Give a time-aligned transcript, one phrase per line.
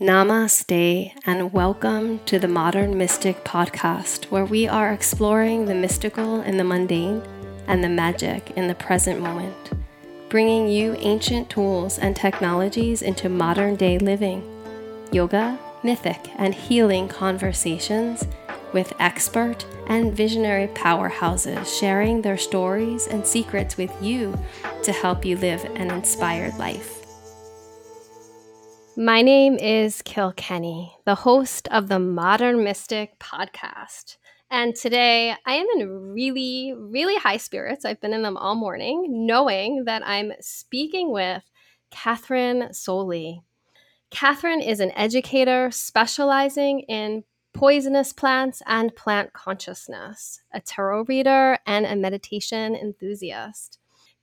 [0.00, 6.56] Namaste, and welcome to the Modern Mystic podcast, where we are exploring the mystical in
[6.56, 7.20] the mundane
[7.66, 9.72] and the magic in the present moment,
[10.28, 14.44] bringing you ancient tools and technologies into modern day living,
[15.10, 18.24] yoga, mythic, and healing conversations
[18.72, 24.38] with expert and visionary powerhouses sharing their stories and secrets with you
[24.84, 26.97] to help you live an inspired life.
[29.00, 34.16] My name is Kilkenny, the host of the Modern Mystic podcast.
[34.50, 37.84] And today I am in really, really high spirits.
[37.84, 41.44] I've been in them all morning, knowing that I'm speaking with
[41.92, 43.44] Catherine Soley.
[44.10, 47.22] Catherine is an educator specializing in
[47.54, 53.78] poisonous plants and plant consciousness, a tarot reader, and a meditation enthusiast.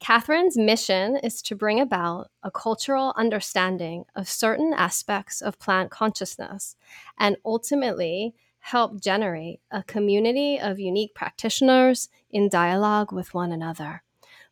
[0.05, 6.75] Catherine's mission is to bring about a cultural understanding of certain aspects of plant consciousness
[7.17, 14.03] and ultimately help generate a community of unique practitioners in dialogue with one another,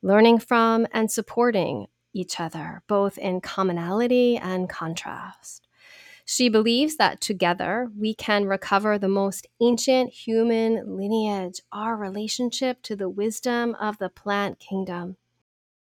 [0.01, 5.67] learning from and supporting each other, both in commonality and contrast.
[6.25, 12.95] She believes that together we can recover the most ancient human lineage, our relationship to
[12.95, 15.17] the wisdom of the plant kingdom.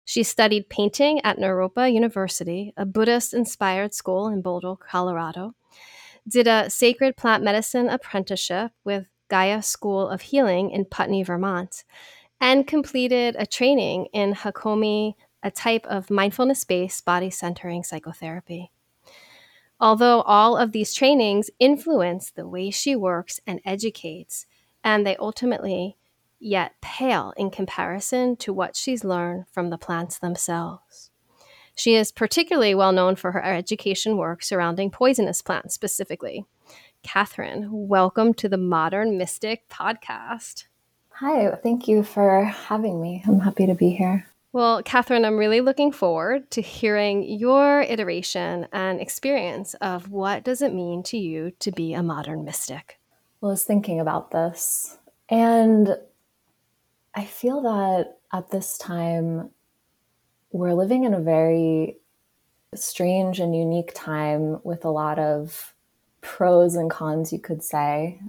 [0.05, 5.55] She studied painting at Naropa University, a Buddhist inspired school in Boulder, Colorado,
[6.29, 11.85] did a sacred plant medicine apprenticeship with Gaia School of Healing in Putney, Vermont,
[12.41, 18.71] and completed a training in Hakomi, a type of mindfulness based body centering psychotherapy.
[19.81, 24.47] Although all of these trainings influence the way she works and educates,
[24.85, 25.97] and they ultimately
[26.43, 31.11] yet pale in comparison to what she's learned from the plants themselves.
[31.77, 36.45] She is particularly well known for her education work surrounding poisonous plants specifically.
[37.05, 40.65] Catherine, welcome to the Modern Mystic podcast.
[41.11, 43.23] Hi, thank you for having me.
[43.25, 44.27] I'm happy to be here.
[44.53, 50.61] Well, Catherine, I'm really looking forward to hearing your iteration and experience of what does
[50.61, 52.99] it mean to you to be a modern mystic.
[53.41, 54.99] Well, I was thinking about this,
[55.29, 55.97] and
[57.15, 59.51] I feel that at this time,
[60.51, 61.99] we're living in a very
[62.75, 65.75] strange and unique time with a lot of
[66.23, 68.21] pros and cons, you could say.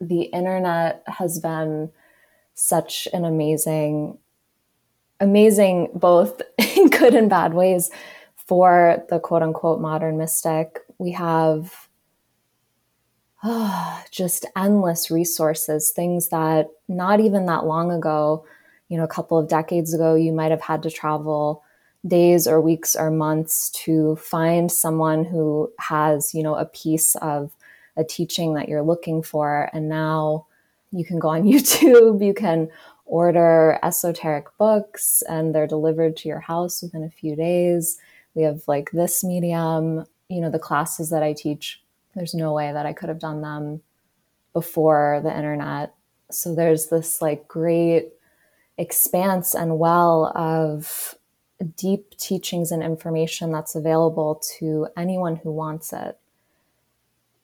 [0.00, 1.90] The internet has been
[2.54, 4.18] such an amazing,
[5.20, 7.90] amazing, both in good and bad ways
[8.36, 10.80] for the quote unquote modern mystic.
[10.98, 11.87] We have
[13.44, 18.44] oh, just endless resources, things that not even that long ago,
[18.88, 21.62] you know, a couple of decades ago, you might have had to travel
[22.06, 27.52] days or weeks or months to find someone who has, you know, a piece of
[27.96, 29.68] a teaching that you're looking for.
[29.72, 30.46] And now
[30.92, 32.68] you can go on YouTube, you can
[33.04, 37.98] order esoteric books and they're delivered to your house within a few days.
[38.34, 41.82] We have like this medium, you know, the classes that I teach
[42.18, 43.80] there's no way that I could have done them
[44.52, 45.94] before the internet.
[46.30, 48.10] So there's this like great
[48.76, 51.14] expanse and well of
[51.76, 56.18] deep teachings and information that's available to anyone who wants it.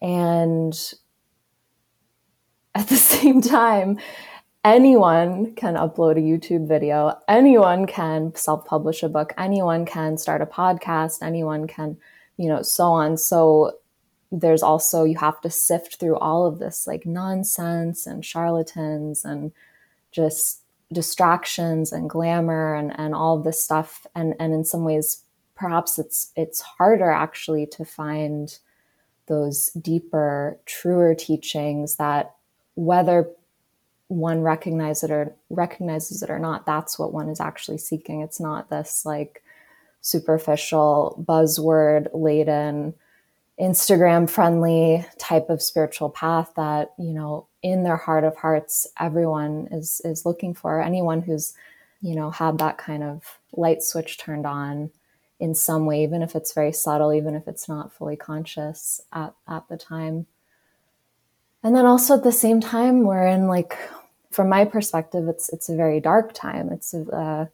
[0.00, 0.74] And
[2.74, 3.98] at the same time,
[4.64, 10.42] anyone can upload a YouTube video, anyone can self publish a book, anyone can start
[10.42, 11.96] a podcast, anyone can,
[12.36, 13.16] you know, so on.
[13.16, 13.78] So
[14.40, 19.52] there's also you have to sift through all of this like nonsense and charlatans and
[20.10, 20.62] just
[20.92, 24.06] distractions and glamour and, and all of this stuff.
[24.14, 25.22] And and in some ways
[25.54, 28.58] perhaps it's it's harder actually to find
[29.26, 32.34] those deeper truer teachings that
[32.74, 33.30] whether
[34.08, 38.20] one recognizes it or recognizes it or not that's what one is actually seeking.
[38.20, 39.42] It's not this like
[40.00, 42.94] superficial buzzword laden
[43.60, 49.68] Instagram friendly type of spiritual path that, you know, in their heart of hearts, everyone
[49.70, 50.82] is, is looking for.
[50.82, 51.54] Anyone who's,
[52.02, 54.90] you know, had that kind of light switch turned on
[55.38, 59.34] in some way, even if it's very subtle, even if it's not fully conscious at,
[59.48, 60.26] at the time.
[61.62, 63.78] And then also at the same time, we're in like,
[64.30, 66.70] from my perspective, it's, it's a very dark time.
[66.70, 67.46] It's uh,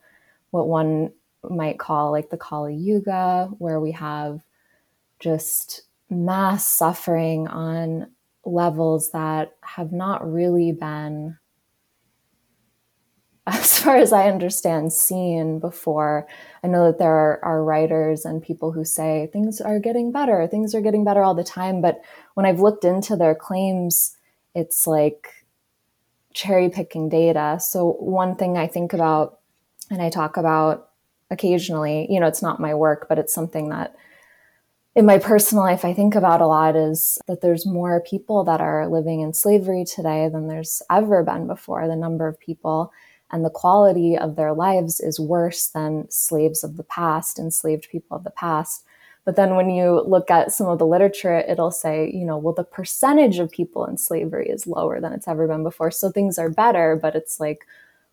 [0.51, 1.13] what one
[1.49, 4.41] might call like the Kali Yuga, where we have
[5.21, 8.11] just mass suffering on
[8.45, 11.37] levels that have not really been
[13.47, 16.27] as far as I understand, seen before.
[16.63, 20.47] I know that there are, are, writers and people who say things are getting better,
[20.47, 21.81] things are getting better all the time.
[21.81, 22.03] But
[22.35, 24.17] when I've looked into their claims,
[24.55, 25.29] it's like
[26.35, 27.59] cherry picking data.
[27.61, 29.41] So, one thing I think about
[29.91, 30.91] and I talk about
[31.31, 33.97] occasionally, you know, it's not my work, but it's something that
[34.97, 38.61] in my personal life I think about a lot is that there's more people that
[38.61, 41.87] are living in slavery today than there's ever been before.
[41.87, 42.93] The number of people
[43.31, 48.17] and the quality of their lives is worse than slaves of the past, enslaved people
[48.17, 48.85] of the past.
[49.25, 52.55] But then when you look at some of the literature, it'll say, you know, well,
[52.55, 55.93] the percentage of people in slavery is lower than it's ever been before.
[55.93, 57.65] So things are better, but it's like,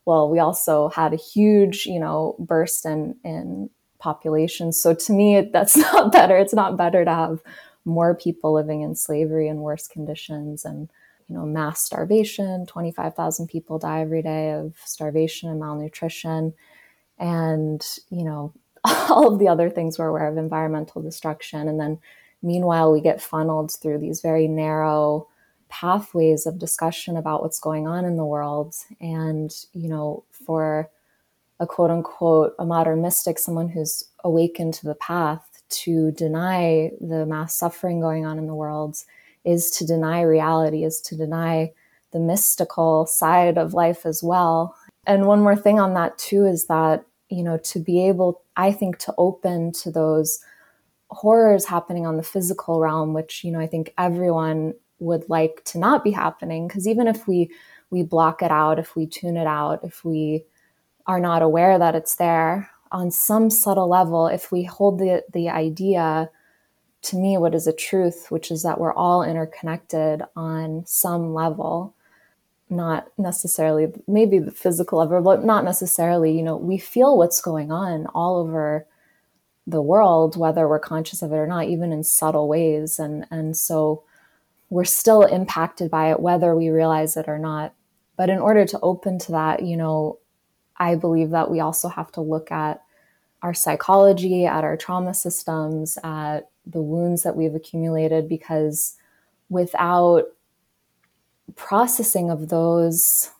[0.05, 4.71] well, we also had a huge, you know, burst in, in population.
[4.71, 6.37] So to me, that's not better.
[6.37, 7.41] It's not better to have
[7.85, 10.89] more people living in slavery and worse conditions and
[11.27, 12.65] you know, mass starvation.
[12.65, 16.53] 25,000 people die every day of starvation and malnutrition.
[17.19, 18.53] And, you know,
[18.83, 21.67] all of the other things we're aware of environmental destruction.
[21.67, 21.99] And then
[22.41, 25.27] meanwhile, we get funneled through these very narrow
[25.69, 28.75] pathways of discussion about what's going on in the world.
[29.01, 30.89] And, you know, for
[31.59, 37.25] a quote unquote, a modern mystic, someone who's awakened to the path to deny the
[37.25, 38.97] mass suffering going on in the world
[39.43, 41.71] is to deny reality, is to deny
[42.11, 44.75] the mystical side of life as well.
[45.05, 48.71] And one more thing on that, too, is that, you know, to be able, I
[48.71, 50.39] think, to open to those
[51.09, 55.77] horrors happening on the physical realm, which, you know, I think everyone would like to
[55.77, 56.67] not be happening.
[56.67, 57.49] Because even if we,
[57.89, 60.43] we block it out, if we tune it out, if we
[61.07, 65.49] are not aware that it's there on some subtle level, if we hold the, the
[65.49, 66.29] idea
[67.01, 71.93] to me what is a truth, which is that we're all interconnected on some level,
[72.69, 77.71] not necessarily maybe the physical level, but not necessarily, you know, we feel what's going
[77.71, 78.85] on all over
[79.65, 82.99] the world, whether we're conscious of it or not, even in subtle ways.
[82.99, 84.03] And and so
[84.69, 87.73] we're still impacted by it, whether we realize it or not.
[88.17, 90.19] But in order to open to that, you know,
[90.77, 92.83] I believe that we also have to look at
[93.41, 98.95] our psychology, at our trauma systems, at the wounds that we've accumulated because
[99.49, 100.25] without
[101.55, 103.31] processing of those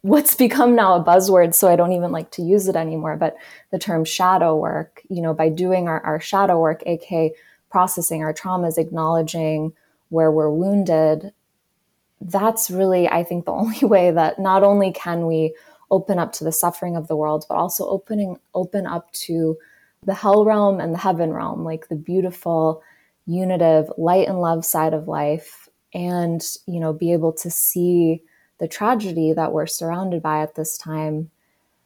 [0.00, 3.36] what's become now a buzzword so i don't even like to use it anymore but
[3.70, 7.32] the term shadow work you know by doing our, our shadow work aka
[7.70, 9.72] processing our traumas acknowledging
[10.08, 11.32] where we're wounded
[12.22, 15.54] that's really i think the only way that not only can we
[15.92, 19.56] open up to the suffering of the world but also opening open up to
[20.04, 22.82] the hell realm and the heaven realm, like the beautiful,
[23.26, 28.22] unitive, light and love side of life, and, you know, be able to see
[28.58, 31.30] the tragedy that we're surrounded by at this time.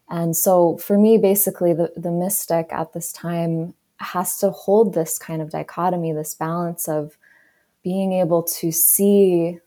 [0.09, 5.19] And so for me, basically, the, the mystic at this time has to hold this
[5.19, 7.19] kind of dichotomy, this balance of
[7.83, 9.59] being able to see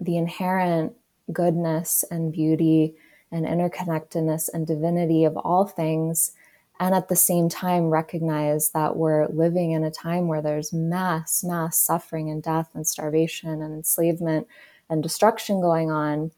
[0.00, 0.94] the inherent
[1.32, 2.96] goodness and beauty
[3.32, 6.32] and interconnectedness and divinity of all things
[6.80, 11.44] and at the same time recognize that we're living in a time where there's mass
[11.44, 14.46] mass suffering and death and starvation and enslavement
[14.90, 16.32] and destruction going on.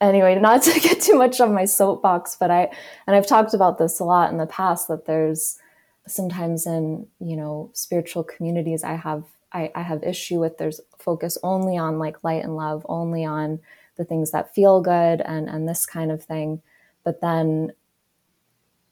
[0.00, 2.70] Anyway not to get too much on my soapbox but i
[3.06, 5.58] and i've talked about this a lot in the past that there's
[6.06, 11.36] sometimes in you know spiritual communities i have I, I have issue with there's focus
[11.42, 13.60] only on like light and love only on
[14.00, 16.62] the things that feel good and and this kind of thing.
[17.04, 17.72] But then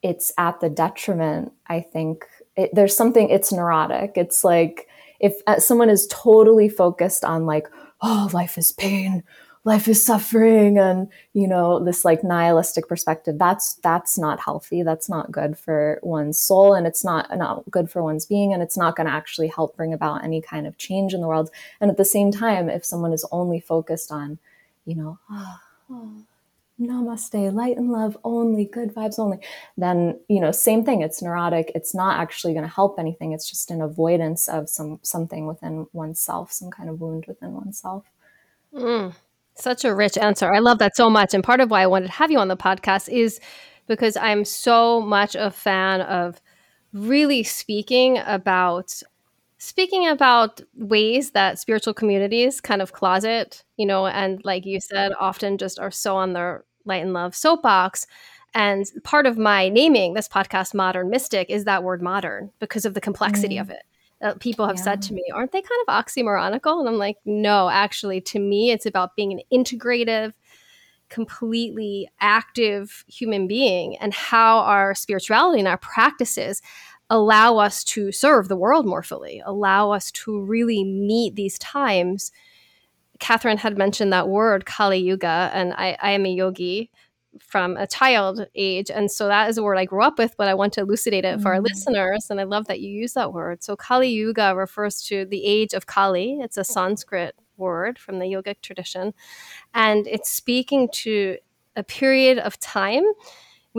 [0.01, 2.25] it's at the detriment i think.
[2.57, 4.13] It, there's something it's neurotic.
[4.17, 4.89] It's like
[5.19, 7.69] if uh, someone is totally focused on like
[8.03, 9.25] oh life is pain
[9.65, 14.83] life is suffering and you know this like nihilistic perspective that's that's not healthy.
[14.83, 18.63] That's not good for one's soul and it's not not good for one's being and
[18.63, 21.51] it's not going to actually help bring about any kind of change in the world.
[21.81, 24.39] And at the same time if someone is only focused on
[24.89, 25.57] you know oh,
[25.91, 26.25] oh
[26.81, 29.39] namaste, light and love only, good vibes only,
[29.77, 31.03] then, you know, same thing.
[31.03, 31.73] It's neurotic.
[31.75, 33.33] It's not actually going to help anything.
[33.33, 38.05] It's just an avoidance of some something within oneself, some kind of wound within oneself.
[38.73, 39.15] Mm,
[39.55, 40.53] such a rich answer.
[40.53, 41.35] I love that so much.
[41.35, 43.41] And part of why I wanted to have you on the podcast is
[43.87, 46.41] because I'm so much a fan of
[46.93, 49.03] really speaking about
[49.59, 55.13] speaking about ways that spiritual communities kind of closet you know and like you said
[55.19, 58.07] often just are so on their light and love soapbox
[58.55, 62.95] and part of my naming this podcast modern mystic is that word modern because of
[62.95, 63.61] the complexity mm.
[63.61, 63.83] of it
[64.23, 64.83] uh, people have yeah.
[64.83, 68.71] said to me aren't they kind of oxymoronical and i'm like no actually to me
[68.71, 70.33] it's about being an integrative
[71.09, 76.61] completely active human being and how our spirituality and our practices
[77.11, 82.33] allow us to serve the world more fully, allow us to really meet these times.
[83.19, 86.91] Catherine had mentioned that word Kali Yuga, and I, I am a yogi
[87.41, 88.91] from a child age.
[88.91, 91.25] And so that is a word I grew up with, but I want to elucidate
[91.25, 91.65] it for our mm.
[91.65, 92.29] listeners.
[92.31, 93.63] And I love that you use that word.
[93.63, 96.39] So Kali Yuga refers to the age of Kali.
[96.41, 99.15] It's a Sanskrit word from the yogic tradition.
[99.75, 101.39] And it's speaking to
[101.77, 103.05] a period of time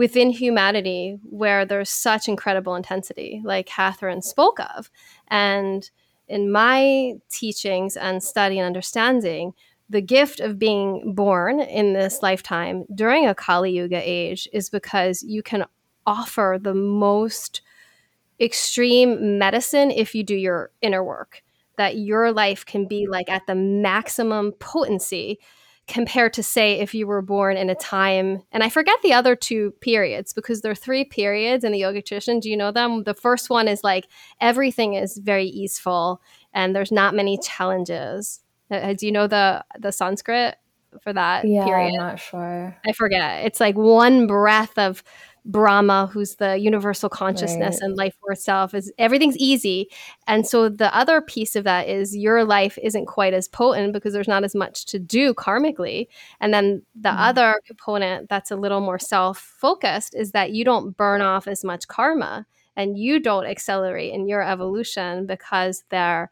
[0.00, 4.90] within humanity where there's such incredible intensity, like Catherine spoke of.
[5.28, 5.90] And
[6.26, 9.52] in my teachings and study and understanding,
[9.90, 15.22] the gift of being born in this lifetime during a Kali Yuga age is because
[15.22, 15.66] you can
[16.06, 17.60] offer the most
[18.40, 21.42] extreme medicine if you do your inner work.
[21.76, 25.38] That your life can be like at the maximum potency
[25.90, 29.34] compared to say if you were born in a time and i forget the other
[29.34, 32.40] two periods because there are three periods in the yoga tradition.
[32.40, 33.04] Do you know them?
[33.04, 34.06] The first one is like
[34.40, 38.40] everything is very easeful and there's not many challenges.
[38.70, 40.56] Uh, uh do you know the the sanskrit
[41.02, 41.92] for that yeah, period?
[41.92, 42.76] i'm not sure.
[42.86, 43.44] I forget.
[43.44, 45.02] It's like one breath of
[45.44, 47.82] Brahma, who's the universal consciousness right.
[47.82, 49.88] and life for itself, is everything's easy.
[50.26, 54.12] And so the other piece of that is your life isn't quite as potent because
[54.12, 56.08] there's not as much to do karmically.
[56.40, 57.16] And then the mm.
[57.18, 61.64] other component that's a little more self focused is that you don't burn off as
[61.64, 66.30] much karma and you don't accelerate in your evolution because there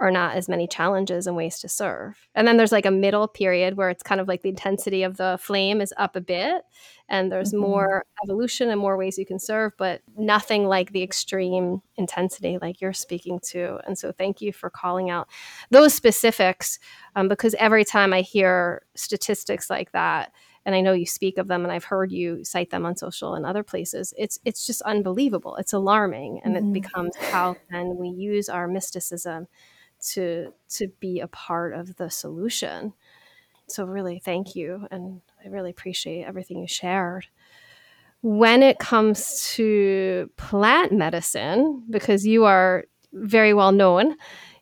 [0.00, 2.16] are not as many challenges and ways to serve.
[2.34, 5.18] And then there's like a middle period where it's kind of like the intensity of
[5.18, 6.62] the flame is up a bit
[7.08, 7.70] and there's mm-hmm.
[7.70, 12.80] more evolution and more ways you can serve, but nothing like the extreme intensity like
[12.80, 13.78] you're speaking to.
[13.86, 15.28] And so thank you for calling out
[15.70, 16.78] those specifics
[17.14, 20.32] um, because every time I hear statistics like that,
[20.64, 23.34] and I know you speak of them and I've heard you cite them on social
[23.34, 24.12] and other places.
[24.18, 25.56] It's it's just unbelievable.
[25.56, 26.68] It's alarming and mm-hmm.
[26.68, 29.48] it becomes how can we use our mysticism
[30.00, 32.92] to to be a part of the solution.
[33.66, 37.26] So really thank you and I really appreciate everything you shared.
[38.22, 44.16] When it comes to plant medicine because you are very well known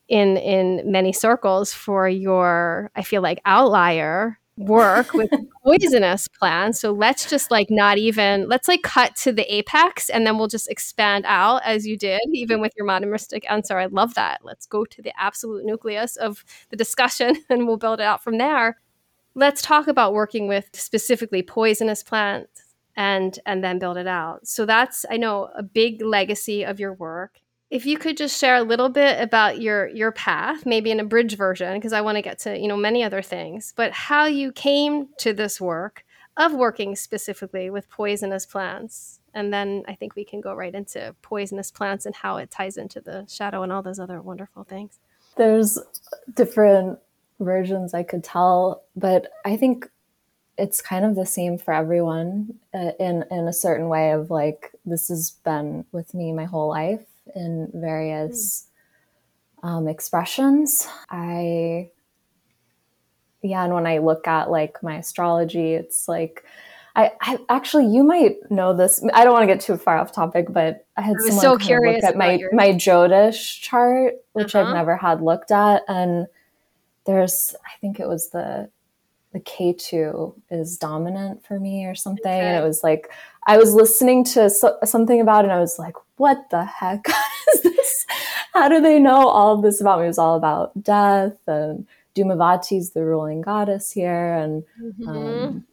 [0.09, 5.31] in in many circles for your I feel like outlier work with
[5.65, 6.81] poisonous plants.
[6.81, 10.49] So let's just like not even let's like cut to the apex and then we'll
[10.49, 13.79] just expand out as you did, even with your modern mystic answer.
[13.79, 14.41] I love that.
[14.43, 18.39] Let's go to the absolute nucleus of the discussion and we'll build it out from
[18.39, 18.81] there.
[19.35, 24.49] Let's talk about working with specifically poisonous plants and and then build it out.
[24.49, 28.57] So that's I know a big legacy of your work if you could just share
[28.57, 32.17] a little bit about your your path maybe in a bridge version because i want
[32.17, 36.05] to get to you know many other things but how you came to this work
[36.39, 39.21] of working specifically with poisonous plants.
[39.35, 42.77] And then i think we can go right into poisonous plants and how it ties
[42.77, 44.99] into the shadow and all those other wonderful things.
[45.37, 45.79] There's
[46.35, 46.99] different
[47.41, 49.89] versions i could tell but i think
[50.57, 54.73] it's kind of the same for everyone uh, in in a certain way of like
[54.85, 58.69] this has been with me my whole life in various
[59.63, 60.89] um, expressions.
[61.11, 61.91] I,
[63.43, 66.45] yeah, and when I look at like my astrology, it's like,
[66.97, 69.05] I, I, actually you might know this.
[69.15, 71.57] I don't want to get too far off topic, but I had I someone so
[71.57, 72.53] curious look at my your...
[72.53, 74.69] my Jyotish chart, which uh-huh.
[74.69, 76.27] I've never had looked at, and
[77.07, 78.69] there's I think it was the
[79.33, 82.41] the Ketu is dominant for me or something, okay.
[82.41, 83.13] and it was like
[83.49, 87.07] I was listening to so, something about it and I was like, what the heck
[87.55, 88.07] is this?
[88.53, 90.05] How do they know all of this about me?
[90.05, 94.35] It was all about death and Dhumavati's the ruling goddess here.
[94.35, 95.09] And mm-hmm.
[95.09, 95.67] um,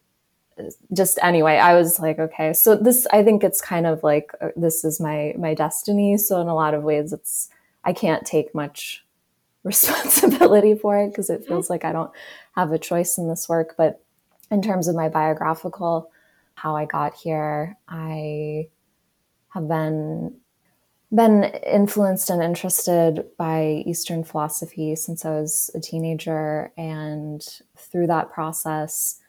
[0.94, 4.50] just anyway, I was like, okay, so this, I think it's kind of like, uh,
[4.56, 6.18] this is my, my destiny.
[6.18, 7.50] So in a lot of ways, it's,
[7.84, 9.06] I can't take much
[9.66, 11.50] responsibility for it because it mm-hmm.
[11.50, 12.12] feels like I don't
[12.56, 13.76] have a choice in this work.
[13.78, 14.02] But
[14.50, 16.10] in terms of my biographical,
[16.56, 17.78] how I got here.
[17.88, 18.70] I
[19.50, 20.36] have been
[21.14, 27.46] been influenced and interested by Eastern philosophy since I was a teenager, and
[27.78, 29.20] through that process,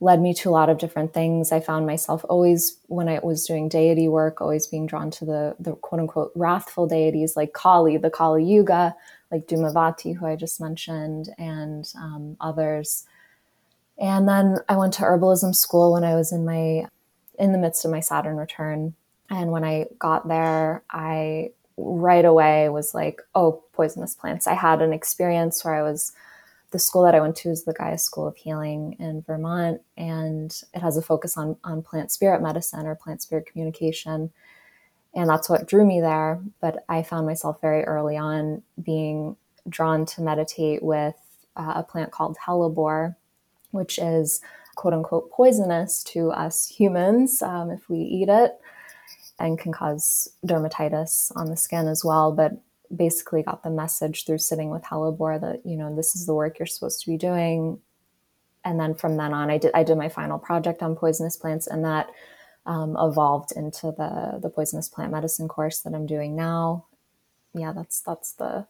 [0.00, 1.52] led me to a lot of different things.
[1.52, 5.56] I found myself always, when I was doing deity work, always being drawn to the
[5.60, 8.96] the quote unquote wrathful deities like Kali, the Kali Yuga,
[9.30, 13.04] like Dhumavati, who I just mentioned, and um, others.
[14.00, 16.86] And then I went to herbalism school when I was in my
[17.38, 18.94] in the midst of my Saturn return.
[19.28, 24.46] And when I got there, I right away was like, oh, poisonous plants.
[24.46, 26.12] I had an experience where I was
[26.70, 30.54] the school that I went to is the Gaia School of Healing in Vermont, and
[30.72, 34.30] it has a focus on on plant spirit medicine or plant spirit communication,
[35.14, 36.40] and that's what drew me there.
[36.60, 39.36] But I found myself very early on being
[39.68, 41.16] drawn to meditate with
[41.56, 43.16] uh, a plant called hellebore,
[43.70, 44.40] which is
[44.76, 48.58] quote unquote poisonous to us humans um, if we eat it
[49.38, 52.32] and can cause dermatitis on the skin as well.
[52.32, 52.52] But
[52.94, 56.58] basically got the message through sitting with hellebore that, you know, this is the work
[56.58, 57.78] you're supposed to be doing.
[58.64, 61.66] And then from then on, I did I did my final project on poisonous plants,
[61.66, 62.10] and that
[62.66, 66.84] um, evolved into the the poisonous plant medicine course that I'm doing now.
[67.54, 68.66] Yeah, that's that's the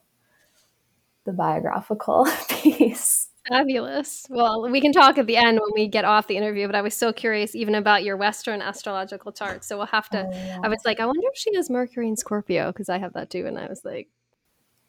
[1.25, 3.27] the biographical piece.
[3.49, 4.25] Fabulous.
[4.29, 6.81] Well, we can talk at the end when we get off the interview, but I
[6.81, 9.63] was so curious even about your Western astrological chart.
[9.63, 10.25] So we'll have to.
[10.25, 10.59] Oh, yeah.
[10.63, 13.29] I was like, I wonder if she has Mercury in Scorpio because I have that
[13.29, 13.47] too.
[13.47, 14.09] And I was like,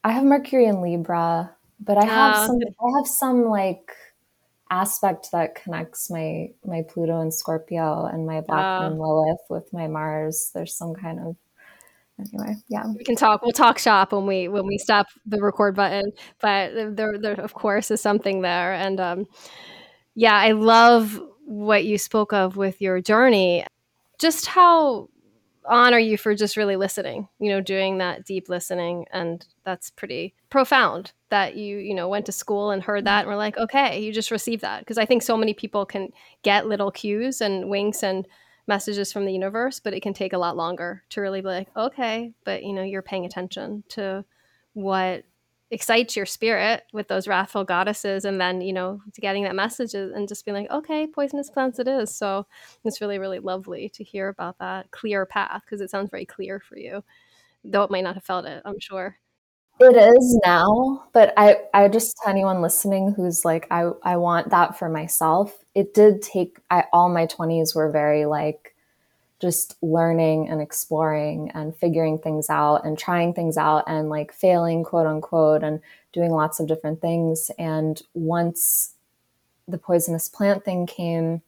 [0.04, 2.58] I have Mercury in Libra, but I have oh, some.
[2.58, 3.90] I have some like
[4.70, 9.02] aspect that connects my my Pluto and Scorpio and my Black Moon ah.
[9.02, 10.50] Lilith with my Mars.
[10.54, 11.36] There's some kind of
[12.32, 13.42] anyway, yeah, we can talk.
[13.42, 16.12] We'll talk shop when we when we stop the record button.
[16.40, 19.26] But there, there of course is something there, and um,
[20.14, 23.64] yeah, I love what you spoke of with your journey.
[24.18, 25.08] Just how
[25.64, 30.34] honor you for just really listening you know doing that deep listening and that's pretty
[30.50, 34.00] profound that you you know went to school and heard that and were like okay
[34.00, 36.08] you just received that because i think so many people can
[36.42, 38.26] get little cues and winks and
[38.66, 41.68] messages from the universe, but it can take a lot longer to really be like,
[41.76, 44.24] okay, but you know, you're paying attention to
[44.74, 45.24] what
[45.72, 49.94] excites your spirit with those wrathful goddesses and then you know to getting that message
[49.94, 52.14] and just being like okay poisonous plants it is.
[52.14, 52.46] So
[52.84, 56.60] it's really really lovely to hear about that clear path because it sounds very clear
[56.60, 57.02] for you
[57.64, 59.16] though it might not have felt it i'm sure.
[59.80, 64.50] It is now but i i just to anyone listening who's like i i want
[64.50, 68.74] that for myself it did take I, all my 20s were very like
[69.40, 74.84] just learning and exploring and figuring things out and trying things out and like failing
[74.84, 75.80] quote unquote and
[76.12, 77.50] doing lots of different things.
[77.58, 78.94] And once
[79.66, 81.40] the poisonous plant thing came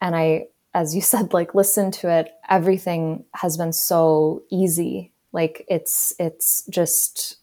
[0.00, 5.12] and i as you said like listened to it everything has been so easy.
[5.32, 7.36] Like it's it's just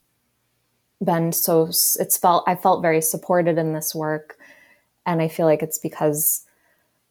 [1.03, 4.36] been so it's felt i felt very supported in this work
[5.07, 6.45] and I feel like it's because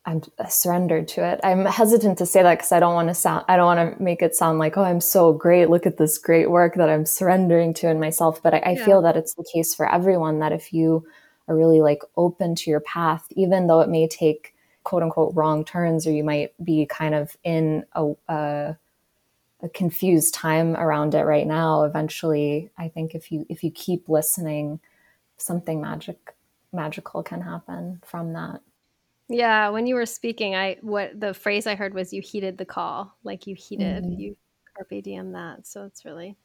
[0.04, 1.40] I'm surrendered to it.
[1.42, 4.02] I'm hesitant to say that because I don't want to sound, I don't want to
[4.02, 5.68] make it sound like, oh, I'm so great.
[5.68, 8.40] Look at this great work that I'm surrendering to in myself.
[8.40, 8.84] But I, I yeah.
[8.84, 11.04] feel that it's the case for everyone that if you
[11.48, 14.54] are really like open to your path, even though it may take
[14.84, 18.76] quote unquote wrong turns, or you might be kind of in a, a,
[19.62, 24.08] a confused time around it right now, eventually, I think if you, if you keep
[24.08, 24.78] listening,
[25.36, 26.35] something magic
[26.72, 28.60] magical can happen from that.
[29.28, 32.64] Yeah, when you were speaking, I what the phrase I heard was you heeded the
[32.64, 34.20] call, like you heeded, mm-hmm.
[34.20, 34.36] you
[34.76, 35.66] carpe diem that.
[35.66, 36.36] So it's really,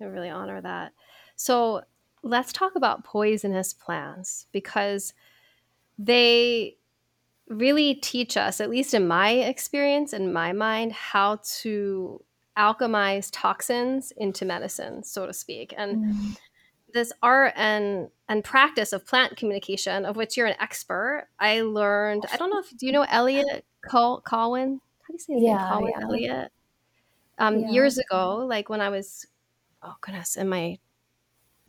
[0.00, 0.92] I really honor that.
[1.34, 1.82] So
[2.22, 5.12] let's talk about poisonous plants because
[5.98, 6.76] they
[7.48, 12.22] really teach us, at least in my experience, in my mind, how to
[12.56, 15.74] alchemize toxins into medicine, so to speak.
[15.76, 16.36] And mm
[16.92, 22.24] this art and and practice of plant communication, of which you're an expert, I learned.
[22.32, 24.80] I don't know if do you know Elliot Col- Colwyn?
[25.02, 25.66] How do you say his yeah, name?
[25.68, 26.02] Colwyn yeah.
[26.02, 26.52] Elliot.
[27.38, 27.70] Um, yeah.
[27.70, 29.26] Years ago, like when I was,
[29.82, 30.78] oh goodness, in my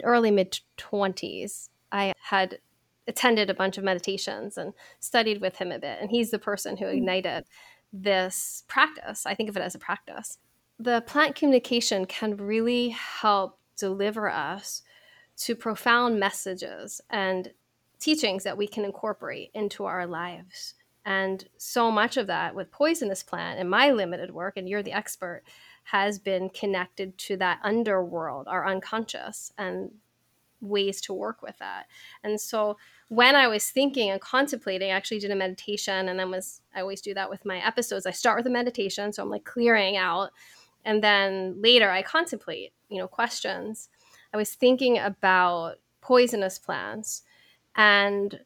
[0.04, 2.60] early mid twenties, I had
[3.08, 6.78] attended a bunch of meditations and studied with him a bit, and he's the person
[6.78, 6.98] who hmm.
[6.98, 7.46] ignited
[7.94, 9.26] this practice.
[9.26, 10.38] I think of it as a practice.
[10.80, 14.84] The plant communication can really help deliver us
[15.42, 17.52] to profound messages and
[18.00, 20.76] teachings that we can incorporate into our lives.
[21.04, 24.92] And so much of that with poisonous plant in my limited work, and you're the
[24.92, 25.42] expert,
[25.86, 29.92] has been connected to that underworld, our unconscious, and
[30.62, 31.88] ways to work with that.
[32.24, 32.78] And so
[33.08, 36.82] when I was thinking and contemplating, I actually did a meditation and then was I
[36.82, 38.06] always do that with my episodes.
[38.06, 40.30] I start with a meditation, so I'm like clearing out.
[40.86, 43.90] And then later I contemplate, you know, questions.
[44.34, 47.24] I was thinking about poisonous plants
[47.76, 48.40] and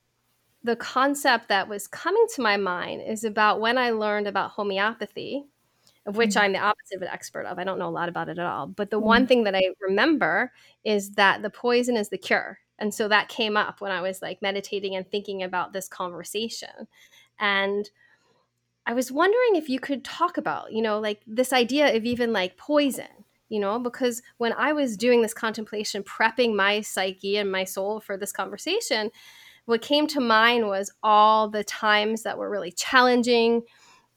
[0.65, 5.45] the concept that was coming to my mind is about when I learned about homeopathy,
[6.07, 6.39] of which mm-hmm.
[6.39, 7.59] I'm the opposite of an expert of.
[7.59, 8.65] I don't know a lot about it at all.
[8.65, 9.05] But the mm-hmm.
[9.05, 10.51] one thing that I remember
[10.83, 12.59] is that the poison is the cure.
[12.79, 16.87] And so that came up when I was like meditating and thinking about this conversation.
[17.39, 17.87] And
[18.87, 22.33] I was wondering if you could talk about, you know, like this idea of even
[22.33, 23.14] like poison
[23.49, 27.99] you know, because when I was doing this contemplation, prepping my psyche and my soul
[27.99, 29.11] for this conversation,
[29.65, 33.63] what came to mind was all the times that were really challenging,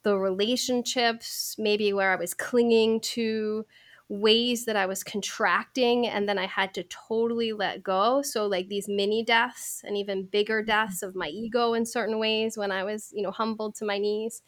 [0.03, 3.65] the relationships, maybe where I was clinging to
[4.09, 8.23] ways that I was contracting and then I had to totally let go.
[8.23, 10.71] So like these mini deaths and even bigger mm-hmm.
[10.71, 13.99] deaths of my ego in certain ways when I was, you know, humbled to my
[13.99, 14.43] knees.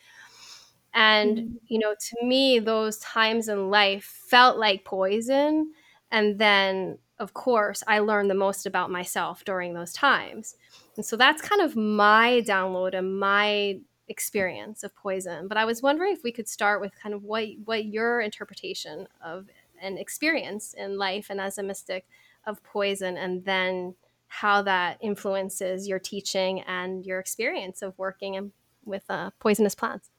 [0.94, 1.54] And, mm-hmm.
[1.68, 5.72] you know, to me, those times in life felt like poison.
[6.10, 10.56] And then, of course, I learned the most about myself during those times.
[10.96, 15.46] And so that's kind of my download and my experience of poison.
[15.46, 19.06] But I was wondering if we could start with kind of what what your interpretation
[19.24, 19.46] of
[19.80, 22.06] an experience in life and as a mystic
[22.46, 23.94] of poison and then
[24.26, 28.52] how that influences your teaching and your experience of working in,
[28.84, 30.10] with uh, poisonous plants.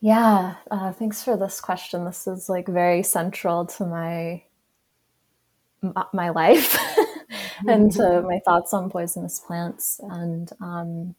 [0.00, 2.04] Yeah, uh, thanks for this question.
[2.04, 4.42] This is like very central to my
[6.12, 7.68] my life mm-hmm.
[7.68, 11.14] and to my thoughts on poisonous plants and um,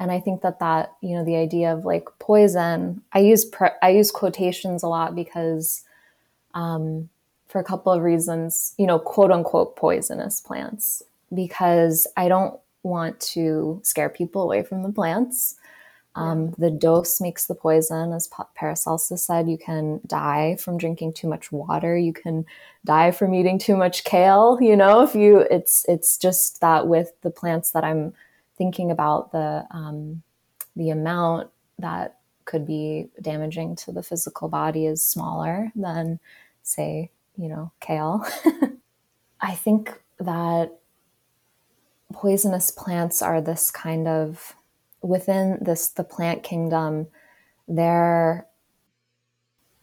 [0.00, 3.02] and I think that that you know the idea of like poison.
[3.12, 5.84] I use pre- I use quotations a lot because
[6.54, 7.08] um,
[7.48, 8.74] for a couple of reasons.
[8.78, 11.02] You know, quote unquote poisonous plants
[11.34, 15.56] because I don't want to scare people away from the plants.
[16.18, 19.48] Um, the dose makes the poison, as Paracelsus said.
[19.48, 21.96] You can die from drinking too much water.
[21.96, 22.44] You can
[22.84, 24.58] die from eating too much kale.
[24.60, 28.14] You know, if you, it's it's just that with the plants that I'm
[28.56, 30.22] thinking about, the um,
[30.74, 36.18] the amount that could be damaging to the physical body is smaller than,
[36.62, 38.26] say, you know, kale.
[39.40, 40.78] I think that
[42.12, 44.56] poisonous plants are this kind of
[45.02, 47.08] within this the plant kingdom,
[47.66, 48.46] they're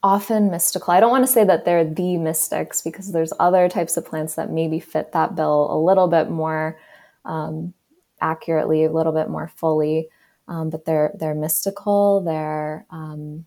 [0.03, 0.93] often mystical.
[0.93, 4.35] I don't want to say that they're the mystics because there's other types of plants
[4.35, 6.77] that maybe fit that bill a little bit more
[7.25, 7.73] um,
[8.21, 10.09] accurately, a little bit more fully.
[10.47, 12.21] Um, but they're they're mystical.
[12.21, 13.45] They're um,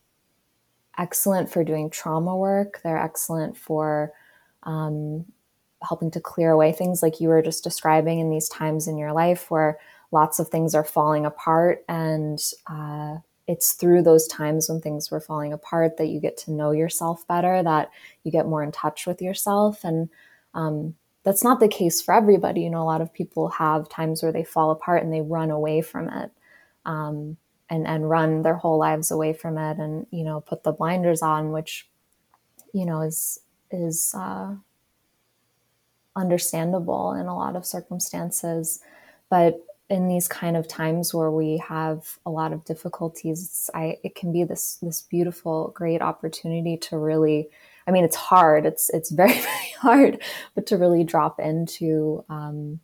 [0.99, 2.81] excellent for doing trauma work.
[2.83, 4.13] They're excellent for
[4.65, 5.25] um,
[5.83, 9.13] helping to clear away things like you were just describing in these times in your
[9.13, 9.79] life where
[10.11, 13.17] lots of things are falling apart and uh,
[13.47, 17.27] it's through those times when things were falling apart that you get to know yourself
[17.27, 17.91] better that
[18.25, 20.09] you get more in touch with yourself and
[20.55, 20.95] um,
[21.29, 22.63] that's not the case for everybody.
[22.63, 25.51] You know a lot of people have times where they fall apart and they run
[25.51, 26.31] away from it
[26.87, 27.37] um,
[27.69, 31.21] and and run their whole lives away from it and you know put the blinders
[31.21, 31.87] on which
[32.73, 33.41] you know is
[33.71, 34.55] is uh,
[36.17, 38.81] understandable in a lot of circumstances.
[39.29, 44.15] But in these kind of times where we have a lot of difficulties, I, it
[44.15, 47.49] can be this this beautiful, great opportunity to really.
[47.87, 48.67] I mean, it's hard.
[48.67, 50.23] It's it's very very hard,
[50.55, 52.81] but to really drop into um,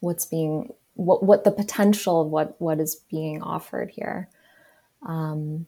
[0.00, 4.28] what's being what what the potential of what what is being offered here.
[5.06, 5.66] Um,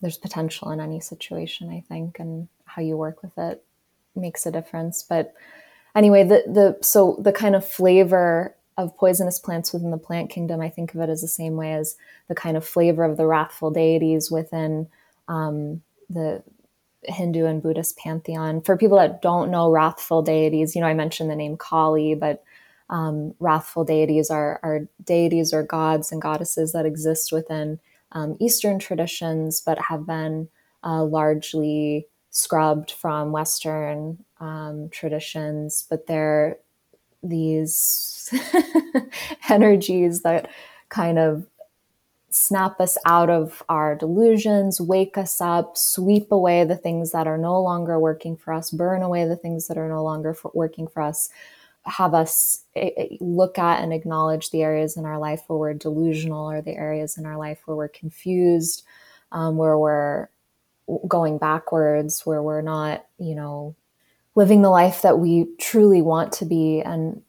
[0.00, 3.62] there's potential in any situation, I think, and how you work with it
[4.14, 5.02] makes a difference.
[5.02, 5.34] But
[5.94, 10.60] anyway, the the so the kind of flavor of poisonous plants within the plant kingdom,
[10.60, 11.96] I think of it as the same way as
[12.28, 14.88] the kind of flavor of the wrathful deities within
[15.28, 16.42] um, the
[17.04, 18.62] Hindu and Buddhist pantheon.
[18.62, 22.42] For people that don't know wrathful deities, you know, I mentioned the name Kali, but
[22.88, 27.78] um, wrathful deities are, are deities or gods and goddesses that exist within
[28.12, 30.48] um, Eastern traditions, but have been
[30.82, 36.58] uh, largely scrubbed from Western um, traditions, but they're
[37.22, 38.32] these
[39.50, 40.50] energies that
[40.88, 41.46] kind of
[42.30, 47.36] snap us out of our delusions, wake us up, sweep away the things that are
[47.36, 50.86] no longer working for us, burn away the things that are no longer for working
[50.86, 51.28] for us,
[51.82, 55.74] have us eh, eh, look at and acknowledge the areas in our life where we're
[55.74, 58.84] delusional or the areas in our life where we're confused,
[59.32, 60.28] um, where we're
[61.06, 63.74] going backwards where we're not, you know,
[64.34, 67.22] living the life that we truly want to be and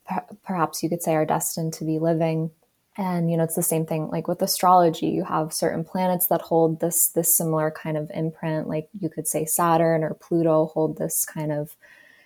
[0.43, 2.51] perhaps you could say are destined to be living.
[2.97, 6.41] And you know it's the same thing like with astrology you have certain planets that
[6.41, 10.97] hold this this similar kind of imprint like you could say saturn or pluto hold
[10.97, 11.77] this kind of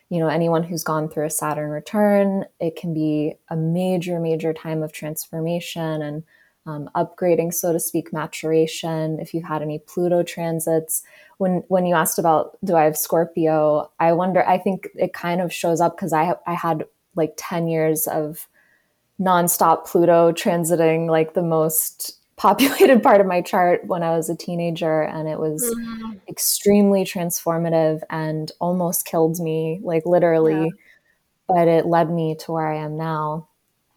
[0.09, 4.53] you know anyone who's gone through a saturn return it can be a major major
[4.53, 6.23] time of transformation and
[6.65, 11.03] um, upgrading so to speak maturation if you've had any pluto transits
[11.37, 14.47] when when you asked about do I have Scorpio, I wonder.
[14.47, 18.47] I think it kind of shows up because I I had like ten years of
[19.19, 24.35] nonstop Pluto transiting like the most populated part of my chart when I was a
[24.35, 26.13] teenager, and it was mm-hmm.
[26.27, 30.65] extremely transformative and almost killed me, like literally.
[30.65, 30.81] Yeah.
[31.47, 33.47] But it led me to where I am now.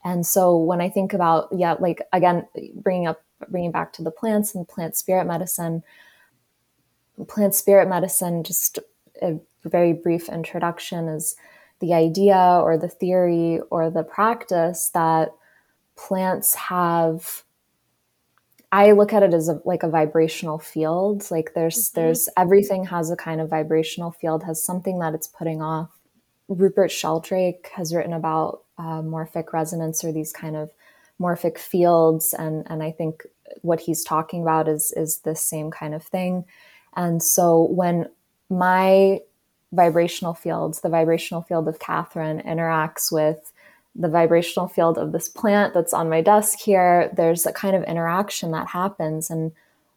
[0.04, 4.10] And so when I think about, yeah, like again, bringing up, bringing back to the
[4.10, 5.82] plants and plant spirit medicine,
[7.26, 8.78] plant spirit medicine, just
[9.20, 11.36] a very brief introduction, is
[11.80, 15.32] the idea or the theory or the practice that
[15.96, 17.44] plants have
[18.70, 21.30] I look at it as a, like a vibrational field.
[21.30, 22.00] Like there's mm-hmm.
[22.00, 25.90] there's everything has a kind of vibrational field, has something that it's putting off.
[26.48, 30.70] Rupert Sheldrake has written about uh, morphic resonance or these kind of
[31.20, 33.26] morphic fields, and and I think
[33.62, 36.44] what he's talking about is is the same kind of thing.
[36.96, 38.08] And so when
[38.50, 39.20] my
[39.72, 43.52] vibrational fields, the vibrational field of Catherine interacts with
[43.94, 47.82] the vibrational field of this plant that's on my desk here, there's a kind of
[47.84, 49.28] interaction that happens.
[49.28, 49.52] And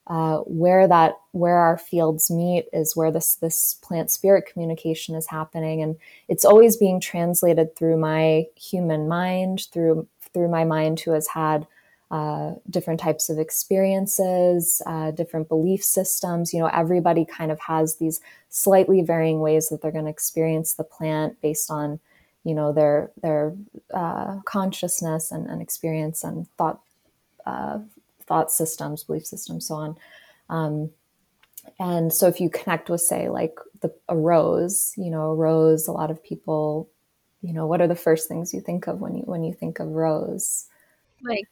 [0.08, 5.28] uh, where that where our fields meet is where this this plant spirit communication is
[5.28, 5.96] happening and
[6.28, 11.68] it's always being translated through my human mind through through my mind who has had
[12.12, 16.54] uh, different types of experiences, uh, different belief systems.
[16.54, 20.74] You know, everybody kind of has these slightly varying ways that they're going to experience
[20.74, 22.02] the plant based on,
[22.44, 23.54] you know, their their
[23.94, 26.82] uh, consciousness and, and, experience and thought
[27.46, 27.80] uh,
[28.32, 29.98] thought systems, belief systems, so on.
[30.50, 30.92] Um,
[31.80, 35.88] and so, if you connect with, say, like the, a rose, you know, a rose,
[35.88, 36.90] a lot of people,
[37.42, 39.80] you know, what are the first things you think of when you when you think
[39.80, 40.68] of rose?
[41.24, 41.48] like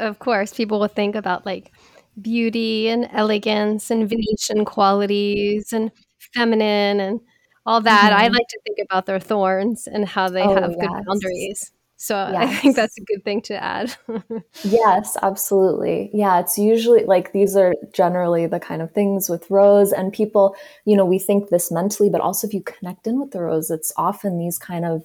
[0.00, 1.72] of course people will think about like
[2.20, 5.90] beauty and elegance and venusian qualities and
[6.34, 7.20] feminine and
[7.66, 8.22] all that mm-hmm.
[8.22, 10.80] i like to think about their thorns and how they oh, have yes.
[10.80, 12.36] good boundaries so yes.
[12.36, 13.94] i think that's a good thing to add
[14.64, 19.92] yes absolutely yeah it's usually like these are generally the kind of things with rose
[19.92, 20.56] and people
[20.86, 23.70] you know we think this mentally but also if you connect in with the rose
[23.70, 25.04] it's often these kind of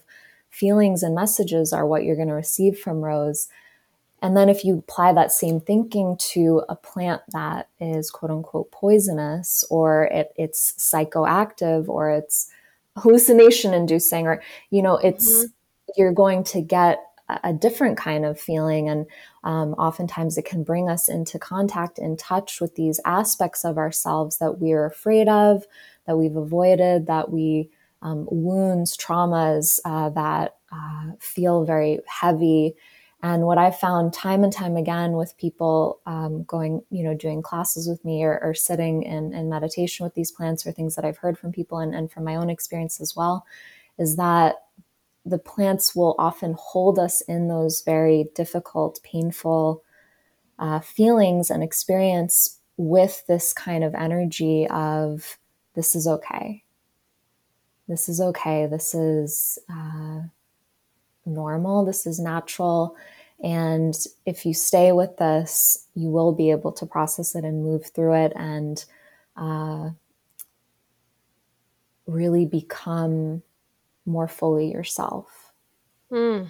[0.50, 3.50] feelings and messages are what you're going to receive from rose
[4.24, 8.72] and then if you apply that same thinking to a plant that is quote unquote
[8.72, 12.50] poisonous or it, it's psychoactive or it's
[12.96, 15.48] hallucination inducing or, you know, it's, mm-hmm.
[15.98, 17.00] You're going to get
[17.44, 18.90] a different kind of feeling.
[18.90, 19.06] And
[19.44, 24.38] um, oftentimes it can bring us into contact, in touch with these aspects of ourselves
[24.38, 25.66] that we're afraid of,
[26.06, 27.70] that we've avoided, that we,
[28.02, 32.76] um, wounds, traumas uh, that uh, feel very heavy
[33.24, 37.42] and what I've found time and time again with people um, going, you know, doing
[37.42, 41.06] classes with me or, or sitting in, in, meditation with these plants or things that
[41.06, 43.46] I've heard from people and, and from my own experience as well,
[43.98, 44.56] is that
[45.26, 49.84] the plants will often hold us in those very difficult, painful
[50.60, 55.38] uh, feelings and experience with this kind of energy of
[55.76, 56.64] this is okay.
[57.88, 58.68] This is okay.
[58.68, 60.22] This is uh,
[61.26, 61.86] normal.
[61.86, 62.96] This is natural
[63.44, 63.94] and
[64.26, 68.14] if you stay with this, you will be able to process it and move through
[68.14, 68.84] it and
[69.36, 69.90] uh,
[72.08, 73.44] really become
[74.06, 75.54] more fully yourself.
[76.12, 76.48] Mm.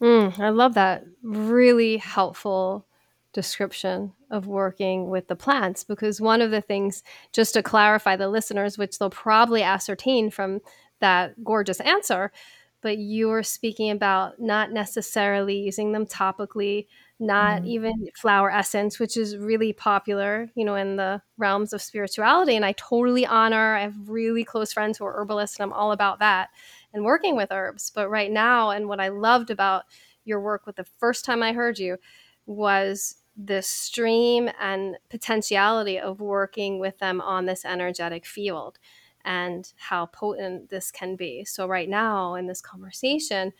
[0.00, 1.04] Mm, I love that.
[1.22, 2.86] Really helpful
[3.32, 7.02] description of working with the plants because one of the things,
[7.32, 10.60] just to clarify the listeners, which they'll probably ascertain from
[11.00, 12.32] that gorgeous answer,
[12.80, 16.86] but you're speaking about not necessarily using them topically,
[17.20, 17.66] not mm-hmm.
[17.66, 22.56] even flower essence, which is really popular, you know, in the realms of spirituality.
[22.56, 25.92] And I totally honor, I have really close friends who are herbalists, and I'm all
[25.92, 26.48] about that
[26.94, 27.92] and working with herbs.
[27.94, 29.84] But right now, and what I loved about
[30.24, 31.98] your work with the first time I heard you
[32.46, 38.78] was the stream and potentiality of working with them on this energetic field
[39.24, 41.44] and how potent this can be.
[41.44, 43.52] So, right now, in this conversation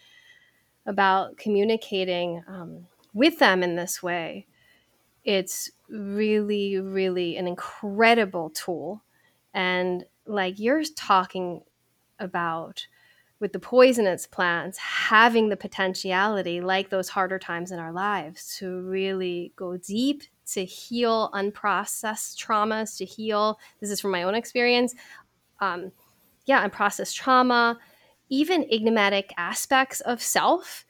[0.86, 4.46] about communicating um, with them in this way,
[5.24, 9.02] it's really, really an incredible tool.
[9.52, 11.62] And like you're talking
[12.18, 12.86] about
[13.40, 18.82] with the poisonous plants having the potentiality, like those harder times in our lives, to
[18.82, 23.58] really go deep, to heal unprocessed traumas, to heal.
[23.80, 24.94] This is from my own experience
[25.60, 25.92] um,
[26.46, 27.78] yeah, and process trauma,
[28.28, 30.84] even enigmatic aspects of self,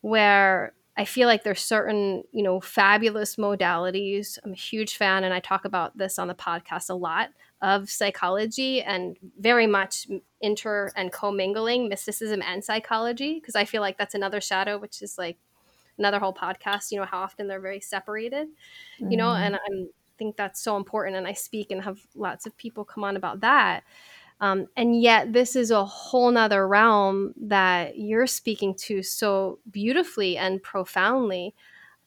[0.00, 4.38] where I feel like there's certain, you know, fabulous modalities.
[4.44, 7.30] I'm a huge fan, and I talk about this on the podcast a lot
[7.62, 10.06] of psychology and very much
[10.40, 15.16] inter and commingling mysticism and psychology because I feel like that's another shadow, which is
[15.16, 15.38] like
[15.98, 18.48] another whole podcast, you know, how often they're very separated,
[19.00, 19.10] mm.
[19.10, 19.60] you know, and I
[20.18, 21.16] think that's so important.
[21.16, 23.82] And I speak and have lots of people come on about that.
[24.40, 30.36] Um, and yet, this is a whole nother realm that you're speaking to so beautifully
[30.36, 31.54] and profoundly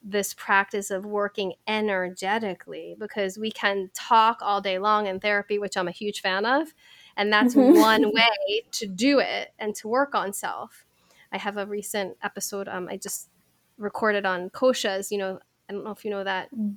[0.04, 5.76] this practice of working energetically because we can talk all day long in therapy, which
[5.76, 6.74] I'm a huge fan of.
[7.16, 7.80] And that's mm-hmm.
[7.80, 10.86] one way to do it and to work on self.
[11.32, 13.30] I have a recent episode um, I just
[13.78, 15.12] recorded on koshas.
[15.12, 16.76] You know, I don't know if you know that mm.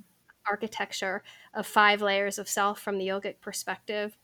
[0.49, 4.17] architecture of five layers of self from the yogic perspective.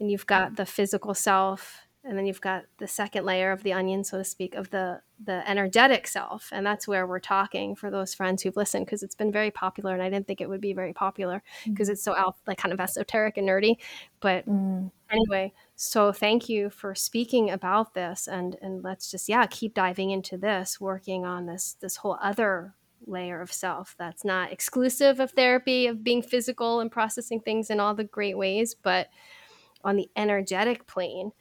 [0.00, 3.72] And you've got the physical self, and then you've got the second layer of the
[3.72, 7.90] onion so to speak of the the energetic self and that's where we're talking for
[7.90, 10.60] those friends who've listened because it's been very popular and i didn't think it would
[10.60, 11.92] be very popular because mm.
[11.92, 13.76] it's so out like kind of esoteric and nerdy
[14.20, 14.90] but mm.
[15.10, 20.10] anyway so thank you for speaking about this and and let's just yeah keep diving
[20.10, 22.74] into this working on this this whole other
[23.06, 27.80] layer of self that's not exclusive of therapy of being physical and processing things in
[27.80, 29.08] all the great ways but
[29.88, 31.32] on the energetic plane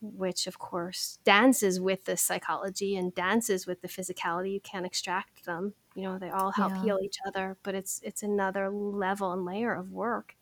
[0.00, 4.52] which of course dances with the psychology and dances with the physicality.
[4.52, 5.74] You can't extract them.
[5.94, 6.82] You know they all help yeah.
[6.82, 10.36] heal each other but it's it's another level and layer of work.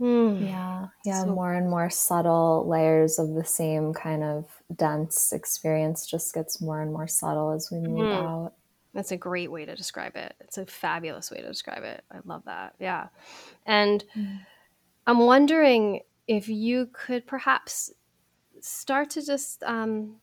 [0.00, 0.46] Mm.
[0.46, 0.86] yeah.
[1.04, 6.32] Yeah so, more and more subtle layers of the same kind of dense experience just
[6.32, 8.16] gets more and more subtle as we move mm.
[8.16, 8.54] out.
[8.94, 10.34] That's a great way to describe it.
[10.40, 12.02] It's a fabulous way to describe it.
[12.10, 12.74] I love that.
[12.80, 13.08] Yeah.
[13.66, 14.40] And mm.
[15.06, 17.92] I'm wondering if you could perhaps
[18.60, 20.16] start to just um,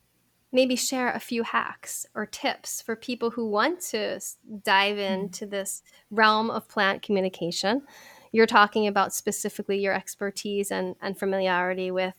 [0.52, 4.20] maybe share a few hacks or tips for people who want to
[4.64, 5.14] dive mm-hmm.
[5.14, 7.82] into this realm of plant communication.
[8.32, 12.14] You're talking about specifically your expertise and, and familiarity with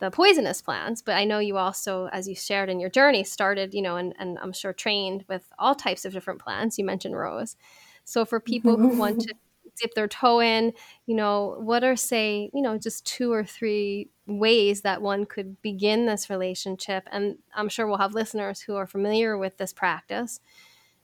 [0.00, 3.74] the poisonous plants, but I know you also, as you shared in your journey, started,
[3.74, 6.78] you know, and, and I'm sure trained with all types of different plants.
[6.78, 7.56] You mentioned rose.
[8.04, 9.34] So for people who want to
[9.80, 10.72] dip their toe in
[11.06, 15.60] you know what are say you know just two or three ways that one could
[15.62, 17.08] begin this relationship?
[17.10, 20.40] And i'm sure we'll have listeners who are familiar with this practice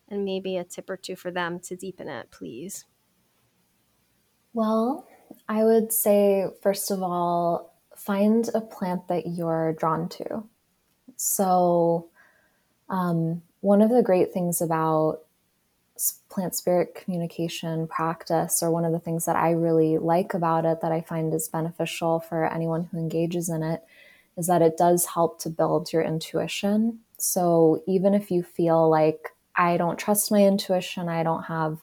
[0.08, 2.84] and maybe a tip or two for them to deepen it please.
[4.52, 5.06] Well
[5.48, 10.44] i would say first of all find a plant that you're drawn to.
[11.16, 12.10] So
[12.88, 15.20] um, one of the great things about
[16.28, 20.80] plant spirit communication practice, or one of the things that I really like about it
[20.80, 23.82] that I find is beneficial for anyone who engages in it,
[24.36, 26.98] is that it does help to build your intuition.
[27.18, 31.80] So even if you feel like I don't trust my intuition, I don't have,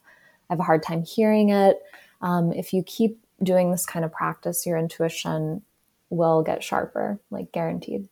[0.50, 1.82] I have a hard time hearing it.
[2.22, 5.62] Um, if you keep doing this kind of practice, your intuition
[6.10, 8.10] will get sharper, like guaranteed,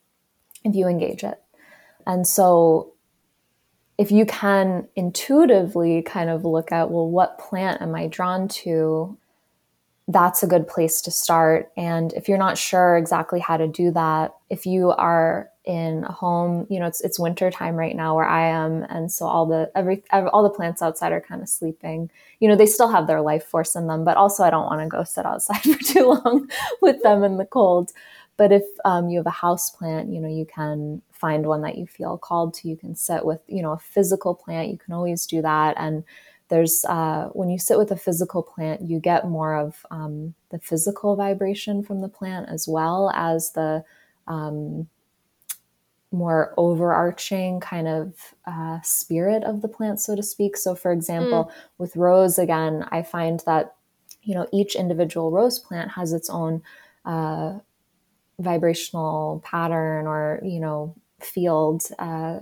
[0.63, 1.41] if you engage it.
[2.07, 2.93] And so
[3.99, 9.17] if you can intuitively kind of look at, well, what plant am I drawn to?
[10.07, 11.69] That's a good place to start.
[11.75, 16.13] And if you're not sure exactly how to do that, if you are in a
[16.13, 19.45] home, you know, it's it's winter time right now where I am, and so all
[19.45, 22.09] the every all the plants outside are kind of sleeping.
[22.39, 24.81] You know, they still have their life force in them, but also I don't want
[24.81, 26.49] to go sit outside for too long
[26.81, 27.91] with them in the cold.
[28.39, 31.77] But if um, you have a house plant, you know, you can find one that
[31.77, 32.69] you feel called to.
[32.69, 34.69] You can sit with, you know, a physical plant.
[34.69, 35.75] You can always do that.
[35.77, 36.05] And
[36.47, 40.59] there's uh, when you sit with a physical plant, you get more of um, the
[40.59, 43.83] physical vibration from the plant as well as the
[44.25, 44.87] um,
[46.13, 50.55] more overarching kind of uh, spirit of the plant, so to speak.
[50.55, 51.69] So, for example, mm.
[51.77, 53.75] with rose, again, I find that
[54.23, 56.61] you know each individual rose plant has its own
[57.03, 57.59] uh,
[58.39, 62.39] vibrational pattern or you know field uh,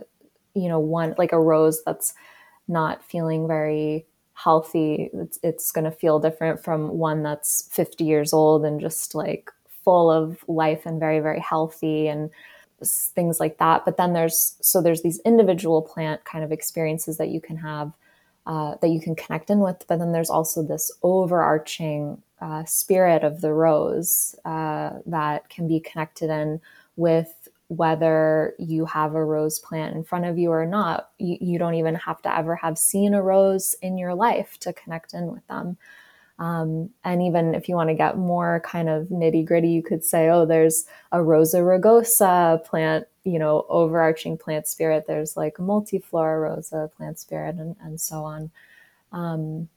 [0.54, 2.14] you know one like a rose that's
[2.68, 8.34] not feeling very healthy it's, it's going to feel different from one that's 50 years
[8.34, 9.52] old and just like
[9.84, 12.30] full of life and very very healthy and
[12.86, 13.86] things like that.
[13.86, 17.92] But then there's so there's these individual plant kind of experiences that you can have
[18.46, 23.24] uh, that you can connect in with but then there's also this overarching uh, spirit
[23.24, 26.62] of the rose uh, that can be connected in
[26.96, 31.10] with whether you have a rose plant in front of you or not.
[31.18, 34.74] You, you don't even have to ever have seen a rose in your life to
[34.74, 35.78] connect in with them.
[36.40, 40.06] Um, and even if you want to get more kind of nitty gritty, you could
[40.06, 45.06] say, oh, there's a Rosa rugosa plant, you know, overarching plant spirit.
[45.08, 48.52] There's like a multiflora rosa plant spirit and, and so on.
[49.12, 49.68] Um,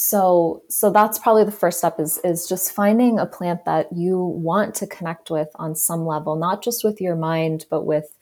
[0.00, 4.18] so so that's probably the first step is is just finding a plant that you
[4.18, 8.14] want to connect with on some level not just with your mind but with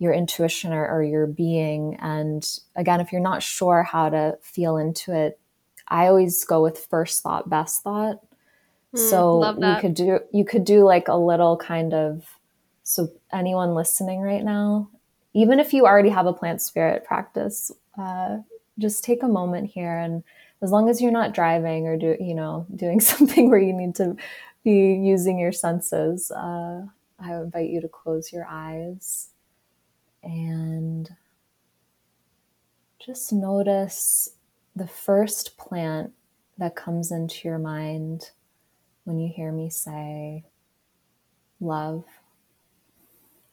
[0.00, 1.96] your intuition or, or your being.
[2.00, 2.44] And
[2.74, 5.38] again, if you're not sure how to feel into it,
[5.86, 8.20] I always go with first thought, best thought.
[8.94, 12.26] Mm, so you could do you could do like a little kind of
[12.82, 14.88] so anyone listening right now,
[15.34, 18.38] even if you already have a plant spirit practice, uh,
[18.78, 20.24] just take a moment here and
[20.62, 23.94] as long as you're not driving or do you know doing something where you need
[23.96, 24.16] to
[24.62, 26.82] be using your senses, uh,
[27.18, 29.30] I invite you to close your eyes
[30.22, 31.08] and
[32.98, 34.30] just notice
[34.76, 36.12] the first plant
[36.58, 38.30] that comes into your mind
[39.04, 40.44] when you hear me say
[41.58, 42.04] love.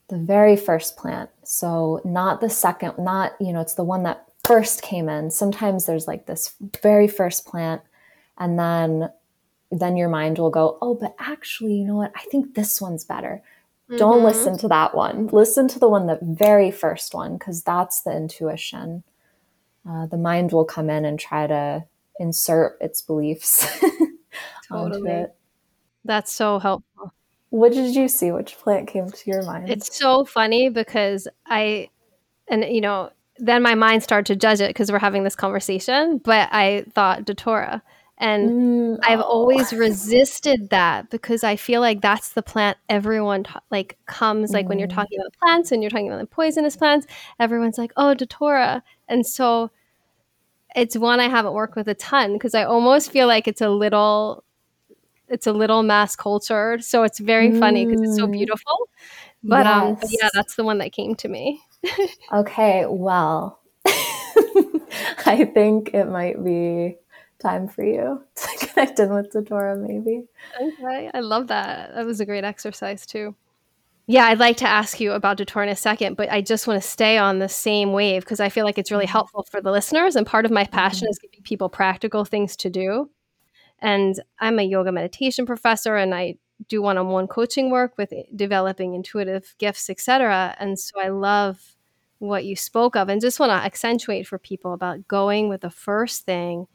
[0.09, 1.29] The very first plant.
[1.43, 5.29] So, not the second, not, you know, it's the one that first came in.
[5.29, 7.81] Sometimes there's like this very first plant,
[8.37, 9.09] and then
[9.71, 12.13] then your mind will go, oh, but actually, you know what?
[12.15, 13.41] I think this one's better.
[13.89, 13.97] Mm-hmm.
[13.97, 15.27] Don't listen to that one.
[15.27, 19.03] Listen to the one, the very first one, because that's the intuition.
[19.87, 21.83] Uh, the mind will come in and try to
[22.19, 23.67] insert its beliefs
[24.69, 25.01] totally.
[25.01, 25.35] onto it.
[26.05, 27.13] That's so helpful.
[27.49, 28.31] What did you see?
[28.31, 29.69] Which plant came to your mind?
[29.69, 31.89] It's so funny because I,
[32.47, 36.19] and you know, then my mind started to judge it because we're having this conversation,
[36.19, 37.81] but I thought Datura
[38.17, 39.23] and mm, I've oh.
[39.23, 44.67] always resisted that because I feel like that's the plant everyone ta- like comes like
[44.67, 44.95] when you're mm.
[44.95, 47.05] talking about plants and you're talking about the poisonous plants,
[47.39, 49.69] everyone's like, "Oh, datura." And so
[50.75, 53.69] it's one I haven't worked with a ton because I almost feel like it's a
[53.69, 54.43] little
[55.27, 56.83] it's a little mass cultured.
[56.83, 57.59] So it's very mm.
[57.59, 58.89] funny because it's so beautiful.
[59.43, 59.75] But yes.
[59.75, 61.61] um but yeah, that's the one that came to me.
[62.33, 66.97] Okay, well, I think it might be
[67.39, 70.25] time for you to connect in with Datura, maybe.
[70.61, 71.93] Okay, I love that.
[71.95, 73.35] That was a great exercise too.
[74.09, 76.81] Yeah, I'd like to ask you about Datura in a second, but I just want
[76.81, 79.11] to stay on the same wave because I feel like it's really mm-hmm.
[79.11, 80.15] helpful for the listeners.
[80.15, 81.11] And part of my passion mm-hmm.
[81.11, 83.09] is giving people practical things to do.
[83.79, 86.37] And I'm a yoga meditation professor and I
[86.67, 90.55] do one-on-one coaching work with developing intuitive gifts, etc.
[90.59, 91.75] And so I love
[92.19, 95.69] what you spoke of and just want to accentuate for people about going with the
[95.69, 96.67] first thing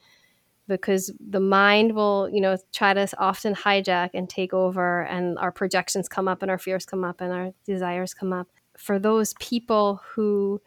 [0.68, 5.50] because the mind will, you know, try to often hijack and take over, and our
[5.50, 8.48] projections come up, and our fears come up, and our desires come up.
[8.78, 10.62] For those people who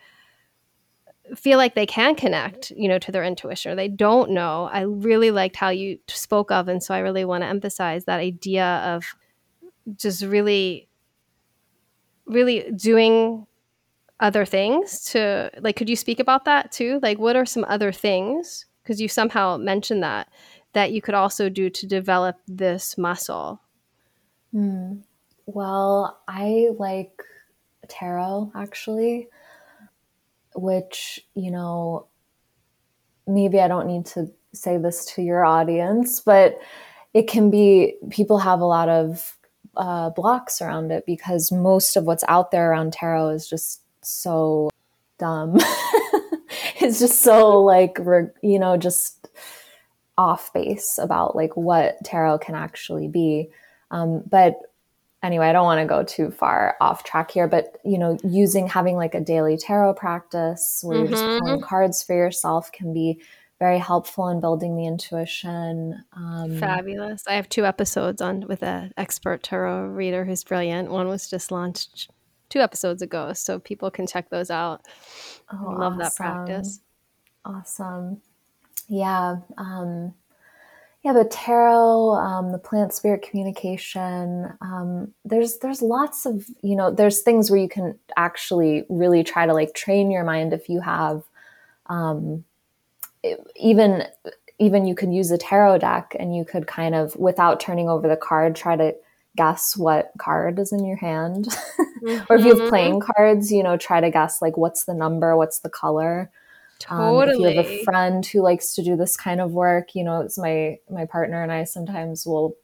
[1.35, 4.81] feel like they can connect, you know, to their intuition, or they don't know, I
[4.81, 8.65] really liked how you spoke of, and so I really want to emphasize that idea
[8.65, 9.03] of
[9.97, 10.87] just really,
[12.25, 13.47] really doing
[14.19, 16.99] other things to like could you speak about that too?
[17.03, 20.29] Like what are some other things because you somehow mentioned that
[20.73, 23.61] that you could also do to develop this muscle.
[24.53, 25.03] Mm.
[25.47, 27.21] well i like
[27.89, 29.27] tarot actually
[30.55, 32.07] which you know
[33.27, 36.57] maybe i don't need to say this to your audience but
[37.13, 39.37] it can be people have a lot of
[39.77, 44.69] uh, blocks around it because most of what's out there around tarot is just so
[45.17, 45.59] dumb.
[46.81, 47.97] It's just so like
[48.43, 49.27] you know just
[50.17, 53.49] off base about like what tarot can actually be.
[53.91, 54.55] Um, but
[55.25, 58.67] anyway i don't want to go too far off track here but you know using
[58.67, 61.03] having like a daily tarot practice where mm-hmm.
[61.03, 61.63] you're just playing mm-hmm.
[61.63, 63.19] cards for yourself can be
[63.57, 68.93] very helpful in building the intuition um, fabulous i have two episodes on with an
[68.97, 72.09] expert tarot reader who's brilliant one was just launched
[72.49, 74.85] two episodes ago, so people can check those out.
[75.51, 75.97] Oh, I love awesome.
[75.99, 76.79] that practice.
[77.43, 78.21] Awesome.
[78.87, 79.37] Yeah.
[79.57, 80.13] Um,
[81.05, 86.89] yeah, but tarot, um, the plant spirit communication, um, there's there's lots of you know
[86.89, 90.81] there's things where you can actually really try to like train your mind if you
[90.81, 91.21] have
[91.85, 92.43] um,
[93.55, 94.05] even
[94.57, 98.07] even you could use a tarot deck and you could kind of without turning over
[98.07, 98.95] the card try to
[99.37, 101.45] guess what card is in your hand.
[102.01, 102.23] mm-hmm.
[102.29, 102.69] or if you have mm-hmm.
[102.69, 106.31] playing cards, you know, try to guess like what's the number, what's the color.
[106.79, 107.57] Totally.
[107.57, 110.03] Um, if you have a friend who likes to do this kind of work, you
[110.03, 112.55] know, it's my my partner and I sometimes will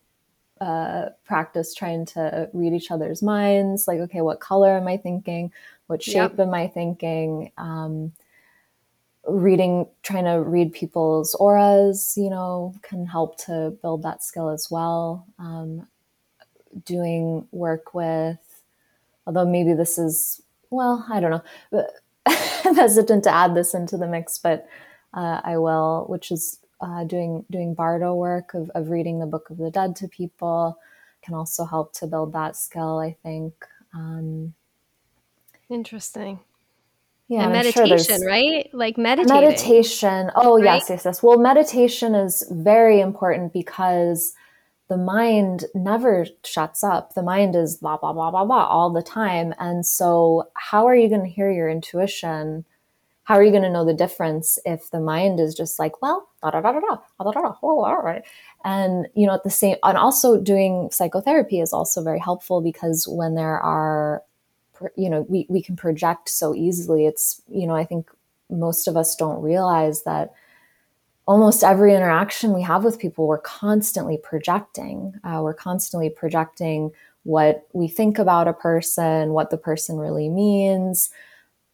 [0.60, 3.88] uh, practice trying to read each other's minds.
[3.88, 5.52] Like, okay, what color am I thinking?
[5.88, 6.40] What shape yep.
[6.40, 7.52] am I thinking?
[7.58, 8.14] Um,
[9.28, 14.70] reading, trying to read people's auras, you know, can help to build that skill as
[14.70, 15.26] well.
[15.40, 15.88] Um,
[16.86, 18.64] doing work with,
[19.26, 21.44] although maybe this is, well, I don't know.
[21.72, 21.92] But
[22.72, 24.68] I'm hesitant to add this into the mix, but
[25.14, 29.50] uh, I will, which is uh, doing doing bardo work of, of reading the Book
[29.50, 30.78] of the Dead to people
[31.22, 33.00] can also help to build that skill.
[33.00, 33.54] I think.
[33.94, 34.54] Um,
[35.70, 36.40] Interesting.
[37.28, 38.70] Yeah, and I'm sure meditation, right?
[38.74, 39.42] Like meditating.
[39.42, 40.32] Meditation.
[40.36, 40.66] Oh, Right?
[40.66, 41.24] yes, yes, yes.
[41.24, 44.34] Well, meditation is very important because
[44.92, 47.14] the mind never shuts up.
[47.14, 49.54] The mind is blah, blah, blah, blah, blah all the time.
[49.58, 52.66] And so, how are you going to hear your intuition?
[53.24, 56.28] How are you going to know the difference if the mind is just like, well,
[56.44, 58.24] da da da da da, da da da, oh, all right.
[58.66, 63.08] And, you know, at the same, and also doing psychotherapy is also very helpful because
[63.08, 64.24] when there are
[64.98, 68.10] you know we, we can project so easily it's you know i think
[68.50, 70.34] most of us don't realize that
[71.28, 76.92] almost every interaction we have with people we're constantly projecting uh, we're constantly projecting
[77.24, 81.10] what we think about a person what the person really means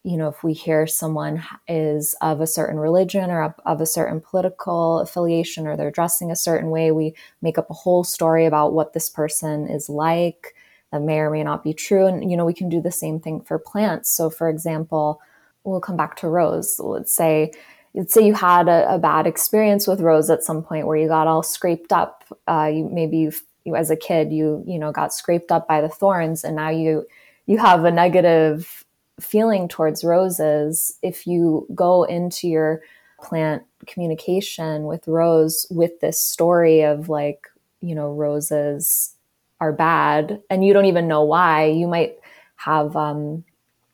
[0.04, 3.86] you know if we hear someone is of a certain religion or of, of a
[3.86, 8.46] certain political affiliation or they're dressing a certain way we make up a whole story
[8.46, 10.54] about what this person is like
[10.92, 12.06] that may or may not be true.
[12.06, 14.10] And, you know, we can do the same thing for plants.
[14.10, 15.22] So, for example,
[15.64, 16.80] we'll come back to rose.
[16.80, 17.52] Let's say,
[17.98, 21.08] let's say you had a, a bad experience with rose at some point where you
[21.08, 22.24] got all scraped up.
[22.48, 23.18] Uh, you maybe
[23.66, 26.70] you, as a kid, you you know got scraped up by the thorns, and now
[26.70, 27.06] you
[27.48, 28.86] you have a negative
[29.20, 30.98] feeling towards roses.
[31.02, 32.82] If you go into your
[33.20, 37.48] plant communication with rose with this story of like
[37.82, 39.16] you know roses
[39.60, 42.18] are bad and you don't even know why, you might
[42.58, 43.44] have um,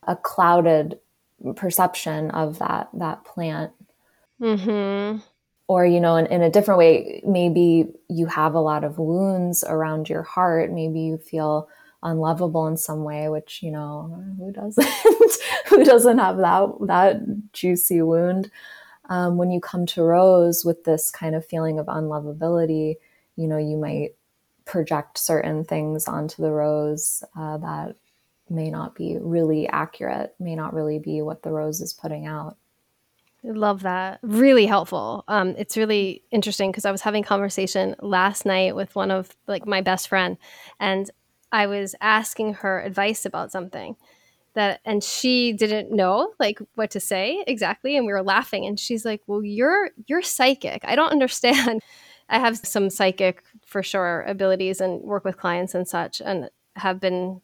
[0.08, 1.00] a clouded
[1.56, 3.72] perception of that that plant.
[4.44, 5.20] Mm-hmm.
[5.68, 9.64] Or, you know, in, in a different way, maybe you have a lot of wounds
[9.64, 10.72] around your heart.
[10.72, 11.70] Maybe you feel
[12.04, 14.88] unlovable in some way, which, you know, who doesn't?
[15.68, 18.52] who doesn't have that that juicy wound?
[19.10, 22.96] Um, when you come to Rose with this kind of feeling of unlovability,
[23.36, 24.16] you know, you might
[24.66, 27.96] project certain things onto the rose uh, that
[28.50, 32.58] may not be really accurate, may not really be what the rose is putting out.
[33.44, 34.20] Love that.
[34.22, 35.26] Really helpful.
[35.28, 39.68] Um, it's really interesting because I was having conversation last night with one of like
[39.68, 40.38] my best friend,
[40.80, 41.10] and
[41.52, 43.98] I was asking her advice about something
[44.54, 48.80] that, and she didn't know like what to say exactly, and we were laughing, and
[48.80, 50.84] she's like, "Well, you're you're psychic.
[50.86, 51.82] I don't understand."
[52.30, 57.00] I have some psychic for sure abilities and work with clients and such, and have
[57.02, 57.42] been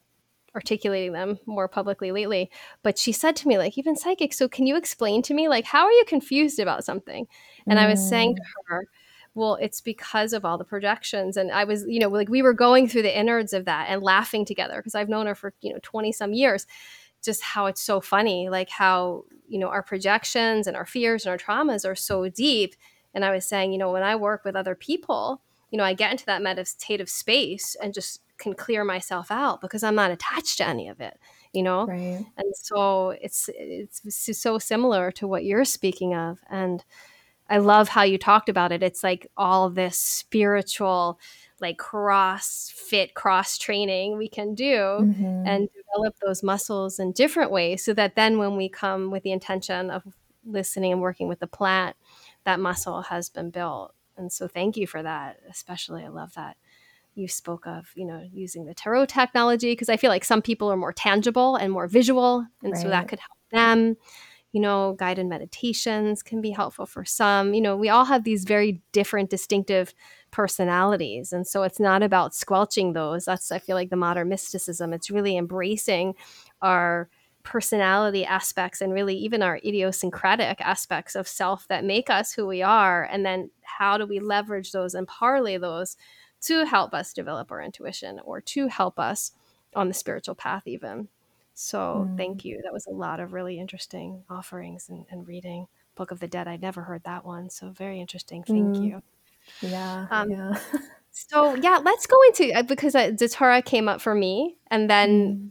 [0.54, 2.50] articulating them more publicly lately.
[2.82, 5.64] But she said to me, like, even psychic, so can you explain to me, like,
[5.64, 7.26] how are you confused about something?
[7.66, 7.82] And mm.
[7.82, 8.86] I was saying to her,
[9.34, 11.36] well, it's because of all the projections.
[11.36, 14.02] And I was, you know, like we were going through the innards of that and
[14.02, 16.66] laughing together because I've known her for, you know, 20 some years.
[17.22, 21.30] Just how it's so funny, like how, you know, our projections and our fears and
[21.30, 22.74] our traumas are so deep.
[23.12, 25.94] And I was saying, you know, when I work with other people, you know, I
[25.94, 30.58] get into that meditative space and just can clear myself out because I'm not attached
[30.58, 31.18] to any of it,
[31.52, 31.86] you know?
[31.86, 32.24] Right.
[32.36, 34.02] And so it's it's
[34.40, 36.40] so similar to what you're speaking of.
[36.48, 36.84] And
[37.48, 38.82] I love how you talked about it.
[38.82, 41.18] It's like all this spiritual
[41.60, 45.46] like cross fit cross training we can do mm-hmm.
[45.46, 49.32] and develop those muscles in different ways so that then when we come with the
[49.32, 50.02] intention of
[50.46, 51.96] listening and working with the plant
[52.44, 55.38] that muscle has been built and so thank you for that.
[55.50, 56.56] Especially, I love that
[57.14, 60.70] you spoke of, you know, using the tarot technology because I feel like some people
[60.70, 62.46] are more tangible and more visual.
[62.62, 62.82] And right.
[62.82, 63.96] so that could help them.
[64.52, 67.54] You know, guided meditations can be helpful for some.
[67.54, 69.94] You know, we all have these very different, distinctive
[70.32, 71.32] personalities.
[71.32, 73.26] And so it's not about squelching those.
[73.26, 74.92] That's, I feel like, the modern mysticism.
[74.92, 76.14] It's really embracing
[76.62, 77.08] our
[77.50, 82.62] personality aspects and really even our idiosyncratic aspects of self that make us who we
[82.62, 85.96] are and then how do we leverage those and parlay those
[86.40, 89.32] to help us develop our intuition or to help us
[89.74, 91.08] on the spiritual path even.
[91.54, 92.16] So mm.
[92.16, 92.60] thank you.
[92.62, 95.66] That was a lot of really interesting offerings and, and, reading.
[95.96, 98.44] Book of the dead i'd never heard that one so very interesting.
[98.44, 98.84] Thank mm.
[98.84, 99.02] you.
[99.60, 100.56] Yeah um, yeah.
[101.10, 105.10] so yeah let's go into uh, because uh, Datura came up for me and then
[105.10, 105.50] mm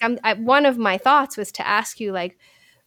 [0.00, 2.38] I, one of my thoughts was to ask you like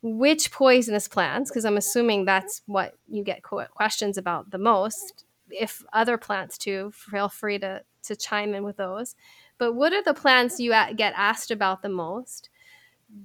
[0.02, 5.84] which poisonous plants because i'm assuming that's what you get questions about the most if
[5.92, 9.16] other plants too feel free to to chime in with those.
[9.58, 12.50] But what are the plants you get asked about the most?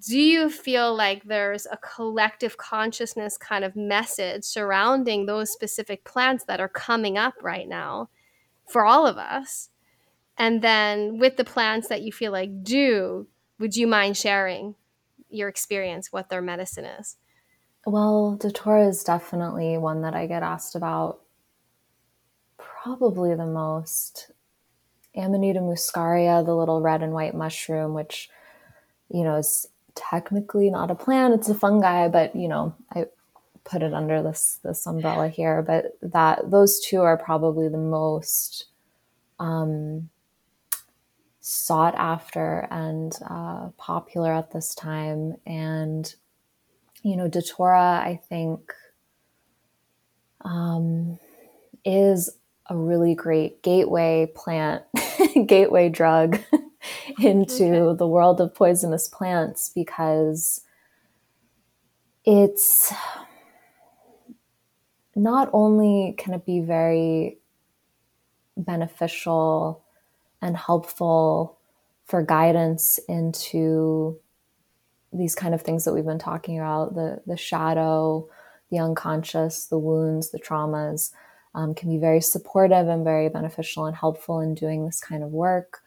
[0.06, 6.44] Do you feel like there's a collective consciousness kind of message surrounding those specific plants
[6.44, 8.08] that are coming up right now
[8.68, 9.70] for all of us?
[10.38, 13.26] And then with the plants that you feel like do
[13.62, 14.74] would you mind sharing
[15.30, 17.16] your experience, what their medicine is?
[17.86, 21.20] Well, Datura is definitely one that I get asked about
[22.58, 24.32] probably the most.
[25.14, 28.28] Amanita muscaria, the little red and white mushroom, which,
[29.08, 33.06] you know, is technically not a plant, it's a fungi, but you know, I
[33.62, 35.62] put it under this this umbrella here.
[35.62, 38.66] But that those two are probably the most
[39.38, 40.08] um,
[41.44, 45.34] sought after and uh, popular at this time.
[45.44, 46.14] And
[47.02, 48.72] you know, Datura, I think,
[50.42, 51.18] um,
[51.84, 52.30] is
[52.66, 54.84] a really great gateway plant,
[55.46, 56.38] gateway drug
[57.20, 57.98] into okay.
[57.98, 60.60] the world of poisonous plants because
[62.24, 62.92] it's
[65.16, 67.38] not only can it be very
[68.56, 69.81] beneficial
[70.42, 71.58] and helpful
[72.04, 74.18] for guidance into
[75.12, 78.28] these kind of things that we've been talking about the the shadow
[78.70, 81.12] the unconscious the wounds the traumas
[81.54, 85.30] um, can be very supportive and very beneficial and helpful in doing this kind of
[85.30, 85.80] work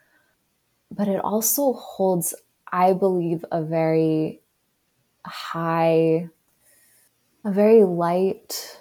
[0.92, 2.34] but it also holds
[2.72, 4.40] i believe a very
[5.26, 6.30] high
[7.44, 8.80] a very light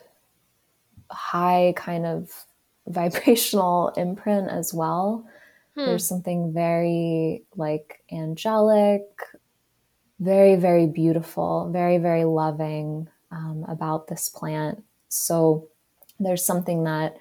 [1.15, 2.45] high kind of
[2.87, 5.27] vibrational imprint as well.
[5.77, 5.87] Hmm.
[5.87, 9.03] There's something very like angelic,
[10.21, 14.83] very, very beautiful, very, very loving um, about this plant.
[15.09, 15.69] So
[16.21, 17.17] there's something that,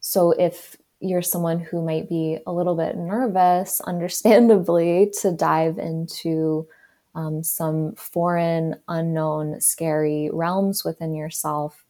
[0.00, 6.66] so if you're someone who might be a little bit nervous, understandably, to dive into
[7.14, 11.84] um, some foreign, unknown, scary realms within yourself,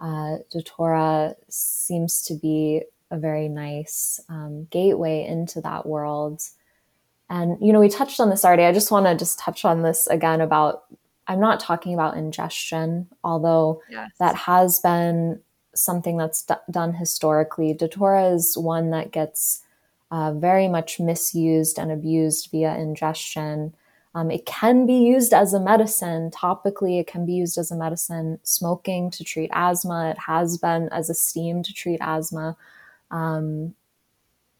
[0.00, 6.42] uh, Datura seems to be a very nice um, gateway into that world.
[7.30, 8.64] And, you know, we touched on this already.
[8.64, 10.84] I just want to just touch on this again about
[11.28, 14.10] I'm not talking about ingestion, although yes.
[14.18, 15.40] that has been
[15.74, 17.74] something that's d- done historically.
[17.74, 19.62] Datura is one that gets
[20.10, 23.74] uh, very much misused and abused via ingestion.
[24.14, 26.98] Um, it can be used as a medicine topically.
[26.98, 30.10] It can be used as a medicine smoking to treat asthma.
[30.10, 32.56] It has been as a steam to treat asthma.
[33.10, 33.74] Um,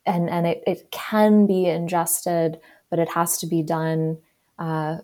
[0.07, 2.59] and and it, it can be ingested,
[2.91, 4.19] but it has to be done
[4.59, 4.99] uh,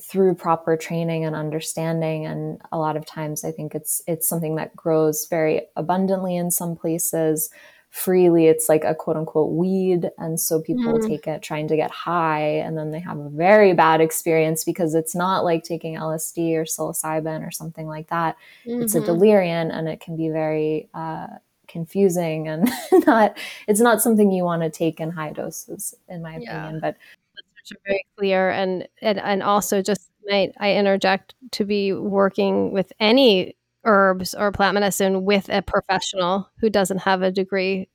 [0.00, 2.24] through proper training and understanding.
[2.24, 6.50] And a lot of times, I think it's it's something that grows very abundantly in
[6.50, 7.50] some places
[7.90, 8.46] freely.
[8.46, 10.10] It's like a quote unquote weed.
[10.18, 11.06] And so people mm.
[11.06, 14.94] take it trying to get high and then they have a very bad experience because
[14.94, 18.36] it's not like taking LSD or psilocybin or something like that.
[18.66, 18.82] Mm-hmm.
[18.82, 19.06] It's a mm-hmm.
[19.06, 21.28] delirium and it can be very uh,
[21.68, 22.70] confusing and
[23.06, 26.64] not, it's not something you want to take in high doses, in my yeah.
[26.64, 26.80] opinion.
[26.80, 26.96] But
[27.36, 28.50] that's very clear.
[28.50, 34.52] And, and, and also just might I interject to be working with any herbs or
[34.52, 37.88] plant medicine with a professional who doesn't have a degree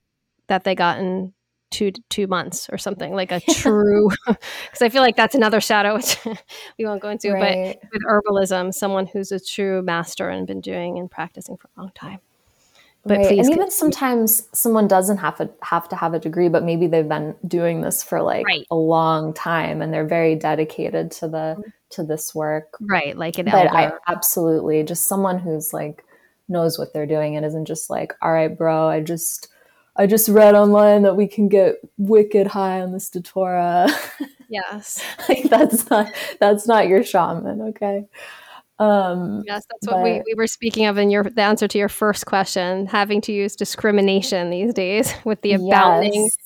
[0.47, 1.33] that they got in
[1.69, 5.95] two two months or something like a true because i feel like that's another shadow
[5.95, 6.17] which
[6.77, 7.79] we won't go into right.
[7.81, 11.81] but with herbalism someone who's a true master and been doing and practicing for a
[11.81, 12.19] long time
[13.05, 13.37] but right.
[13.37, 17.09] and even sometimes someone doesn't have to have to have a degree but maybe they've
[17.09, 18.65] been doing this for like right.
[18.71, 22.75] a long time and they're very dedicated to the mm-hmm to this work.
[22.81, 23.17] Right.
[23.17, 23.75] Like an but elder.
[23.75, 26.03] I absolutely just someone who's like
[26.49, 29.47] knows what they're doing and isn't just like, all right, bro, I just
[29.95, 33.87] I just read online that we can get wicked high on this datura.
[34.49, 35.03] Yes.
[35.27, 38.05] like that's not that's not your shaman, okay?
[38.83, 41.77] Um, yes, that's what but, we, we were speaking of in your the answer to
[41.77, 46.37] your first question, having to use discrimination these days with the abounding yes.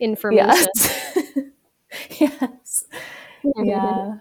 [0.00, 0.66] information.
[0.76, 2.20] Yes.
[2.20, 2.84] yes.
[3.56, 4.18] yeah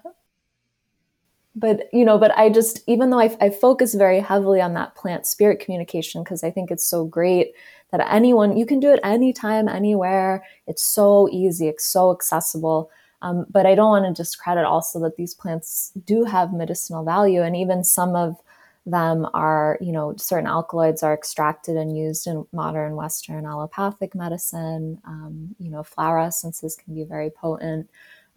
[1.60, 4.96] but you know but i just even though I, I focus very heavily on that
[4.96, 7.54] plant spirit communication because i think it's so great
[7.92, 12.92] that anyone you can do it anytime anywhere it's so easy it's so accessible
[13.22, 17.42] um, but i don't want to discredit also that these plants do have medicinal value
[17.42, 18.38] and even some of
[18.86, 25.00] them are you know certain alkaloids are extracted and used in modern western allopathic medicine
[25.06, 27.90] um, you know flower essences can be very potent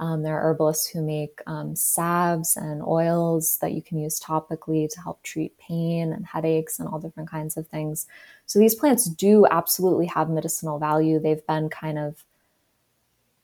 [0.03, 4.91] um, there are herbalists who make um, salves and oils that you can use topically
[4.91, 8.07] to help treat pain and headaches and all different kinds of things.
[8.47, 11.21] So these plants do absolutely have medicinal value.
[11.21, 12.25] They've been kind of,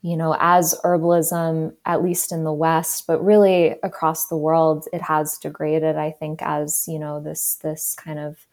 [0.01, 5.03] you know, as herbalism, at least in the West, but really across the world, it
[5.03, 8.47] has degraded, I think, as, you know, this this kind of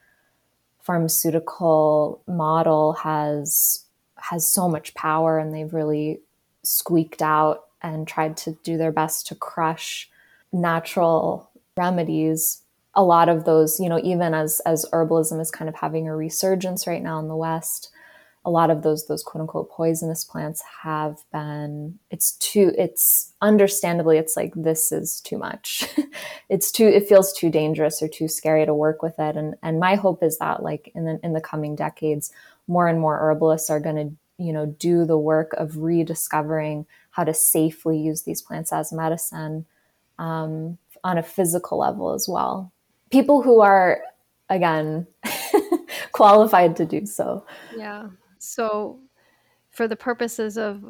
[0.81, 3.85] pharmaceutical model has
[4.17, 6.19] has so much power and they've really
[6.63, 10.09] squeaked out and tried to do their best to crush
[10.51, 12.61] natural remedies.
[12.93, 16.15] A lot of those you know even as as herbalism is kind of having a
[16.15, 17.91] resurgence right now in the west
[18.45, 24.17] a lot of those those quote unquote poisonous plants have been it's too it's understandably
[24.17, 25.85] it's like this is too much.
[26.47, 29.35] It's too it feels too dangerous or too scary to work with it.
[29.35, 32.31] And and my hope is that like in the in the coming decades
[32.67, 37.23] more and more herbalists are going to you know do the work of rediscovering how
[37.23, 39.65] to safely use these plants as medicine
[40.19, 42.71] um, on a physical level as well.
[43.09, 44.01] People who are
[44.49, 45.07] again
[46.11, 47.43] qualified to do so.
[47.75, 48.09] Yeah
[48.45, 48.99] so,
[49.69, 50.83] for the purposes of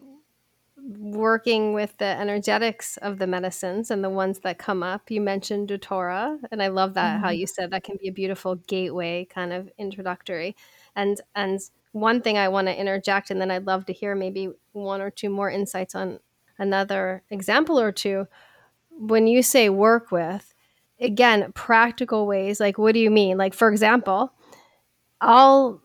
[0.78, 5.68] working with the energetics of the medicines and the ones that come up, you mentioned
[5.68, 7.24] Datura, and I love that mm-hmm.
[7.24, 10.56] how you said that can be a beautiful gateway kind of introductory.
[10.96, 11.60] And and
[11.92, 15.10] one thing I want to interject, and then I'd love to hear maybe one or
[15.10, 16.20] two more insights on
[16.58, 18.28] another example or two.
[18.92, 20.54] When you say work with,
[21.00, 23.38] again, practical ways, like what do you mean?
[23.38, 24.34] Like, for example,
[25.22, 25.82] I'll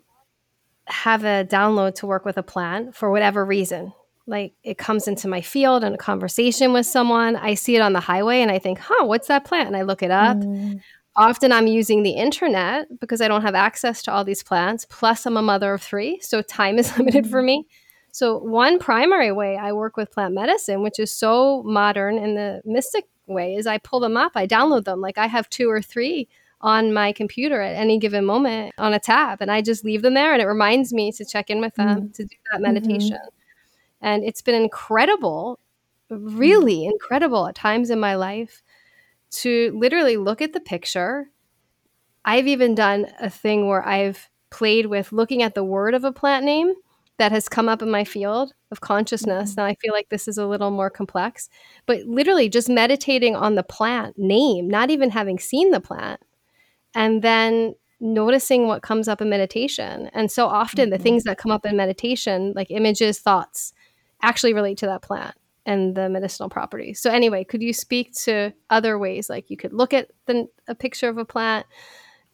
[0.93, 3.93] have a download to work with a plant for whatever reason.
[4.27, 7.37] Like it comes into my field in a conversation with someone.
[7.37, 9.69] I see it on the highway and I think, huh, what's that plant?
[9.69, 10.37] And I look it up.
[10.37, 10.81] Mm.
[11.17, 14.87] Often I'm using the internet because I don't have access to all these plants.
[14.89, 17.31] Plus, I'm a mother of three, so time is limited mm.
[17.31, 17.67] for me.
[18.13, 22.63] So, one primary way I work with plant medicine, which is so modern in the
[22.65, 25.01] mystic way, is I pull them up, I download them.
[25.01, 26.29] Like I have two or three
[26.61, 30.15] on my computer at any given moment on a tab and I just leave them
[30.15, 32.11] there and it reminds me to check in with them mm-hmm.
[32.13, 33.17] to do that meditation.
[33.17, 34.03] Mm-hmm.
[34.03, 35.59] And it's been incredible,
[36.11, 36.93] really mm-hmm.
[36.93, 38.63] incredible at times in my life
[39.31, 41.31] to literally look at the picture.
[42.25, 46.13] I've even done a thing where I've played with looking at the word of a
[46.13, 46.75] plant name
[47.19, 49.51] that has come up in my field of consciousness.
[49.51, 49.61] Mm-hmm.
[49.61, 51.49] Now I feel like this is a little more complex,
[51.87, 56.21] but literally just meditating on the plant name, not even having seen the plant,
[56.95, 60.11] and then noticing what comes up in meditation.
[60.13, 60.91] And so often mm-hmm.
[60.93, 63.73] the things that come up in meditation, like images, thoughts,
[64.23, 65.35] actually relate to that plant
[65.67, 67.01] and the medicinal properties.
[67.01, 70.75] So anyway, could you speak to other ways like you could look at the, a
[70.75, 71.67] picture of a plant,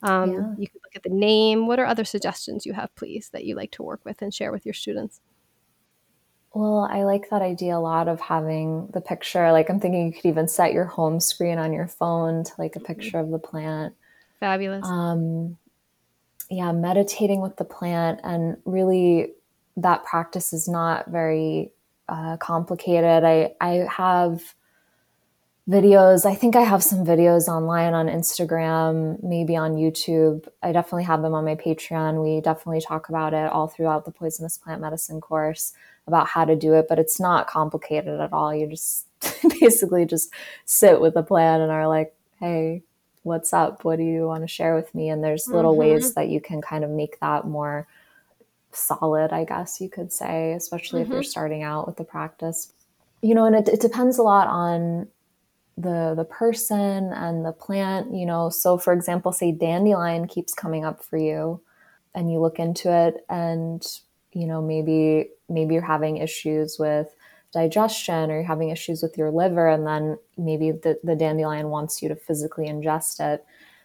[0.03, 0.55] um, yeah.
[0.59, 1.67] you could look at the name.
[1.67, 4.53] What are other suggestions you have, please, that you like to work with and share
[4.53, 5.21] with your students?
[6.55, 9.53] Well, I like that idea a lot of having the picture.
[9.53, 12.77] Like I'm thinking you could even set your home screen on your phone to like
[12.77, 12.87] a mm-hmm.
[12.87, 13.95] picture of the plant.
[14.41, 14.87] Fabulous.
[14.87, 15.57] Um,
[16.51, 19.33] yeah, meditating with the plant and really
[19.77, 21.73] that practice is not very
[22.09, 23.25] uh, complicated.
[23.25, 24.55] I I have
[25.69, 26.25] videos.
[26.25, 30.47] I think I have some videos online on Instagram, maybe on YouTube.
[30.63, 32.23] I definitely have them on my Patreon.
[32.23, 35.73] We definitely talk about it all throughout the poisonous plant medicine course
[36.07, 38.55] about how to do it, but it's not complicated at all.
[38.55, 39.07] You just
[39.61, 40.33] basically just
[40.65, 42.85] sit with the plant and are like, hey,
[43.27, 45.81] what's up what do you want to share with me and there's little mm-hmm.
[45.81, 47.87] ways that you can kind of make that more
[48.71, 51.11] solid i guess you could say especially mm-hmm.
[51.11, 52.73] if you're starting out with the practice
[53.23, 55.09] you know and it, it depends a lot on
[55.77, 60.85] the the person and the plant you know so for example say dandelion keeps coming
[60.85, 61.61] up for you
[62.15, 63.85] and you look into it and
[64.33, 67.09] you know maybe maybe you're having issues with
[67.53, 72.03] digestion or you're having issues with your liver and then maybe the, the dandelion wants
[72.03, 73.45] you to physically ingest it.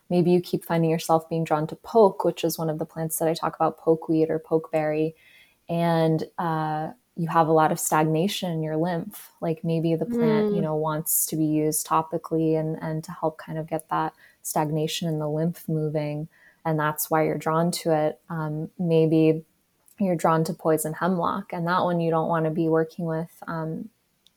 [0.09, 3.17] Maybe you keep finding yourself being drawn to poke which is one of the plants
[3.17, 5.13] that i talk about pokeweed or pokeberry
[5.69, 9.31] and uh, you have a lot of stagnation in your lymph.
[9.41, 10.55] Like maybe the plant mm.
[10.55, 14.13] you know wants to be used topically and and to help kind of get that
[14.41, 16.27] stagnation in the lymph moving
[16.65, 18.19] and that's why you're drawn to it.
[18.29, 19.43] Um, maybe
[20.05, 23.31] you're drawn to poison hemlock, and that one you don't want to be working with
[23.47, 23.89] um,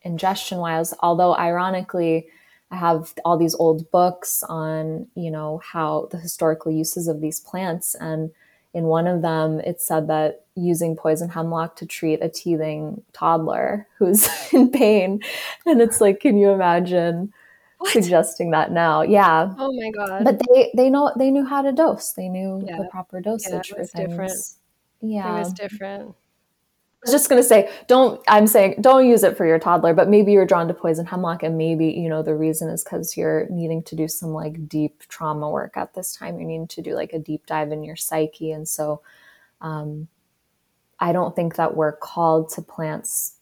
[0.02, 0.94] ingestion wise.
[1.00, 2.28] Although, ironically,
[2.70, 7.40] I have all these old books on you know how the historical uses of these
[7.40, 8.30] plants, and
[8.72, 13.86] in one of them it said that using poison hemlock to treat a teething toddler
[13.98, 15.22] who's in pain,
[15.66, 17.32] and it's like, can you imagine?
[17.78, 17.92] What?
[17.92, 19.02] suggesting that now.
[19.02, 19.52] Yeah.
[19.58, 20.24] Oh my god.
[20.24, 22.12] But they they know they knew how to dose.
[22.12, 22.78] They knew yeah.
[22.78, 24.10] the proper dosage yeah, for things.
[24.10, 24.32] Different.
[25.05, 25.36] Yeah.
[25.36, 26.14] It was different.
[27.05, 29.92] I was just going to say, don't, I'm saying, don't use it for your toddler,
[29.92, 33.14] but maybe you're drawn to poison hemlock and maybe, you know, the reason is because
[33.14, 36.38] you're needing to do some like deep trauma work at this time.
[36.38, 38.52] You're needing to do like a deep dive in your psyche.
[38.52, 39.02] And so,
[39.61, 40.09] um,
[40.98, 43.36] I don't think that we're called to plants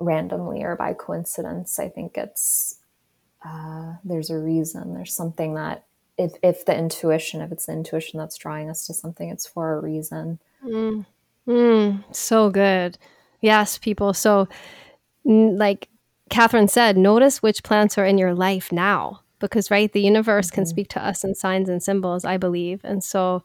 [0.00, 1.78] randomly or by coincidence.
[1.78, 2.80] I think it's,
[3.46, 4.94] uh, there's a reason.
[4.94, 5.84] There's something that
[6.18, 9.74] if, if the intuition, if it's the intuition that's drawing us to something, it's for
[9.74, 10.40] a reason.
[10.64, 11.06] Mm.
[11.46, 12.98] Mm, so good.
[13.40, 14.14] Yes, people.
[14.14, 14.48] So,
[15.26, 15.88] n- like
[16.30, 20.54] Catherine said, notice which plants are in your life now because, right, the universe mm-hmm.
[20.54, 22.80] can speak to us in signs and symbols, I believe.
[22.84, 23.44] And so,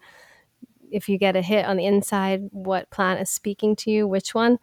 [0.91, 4.33] if you get a hit on the inside, what plant is speaking to you, which
[4.33, 4.57] one,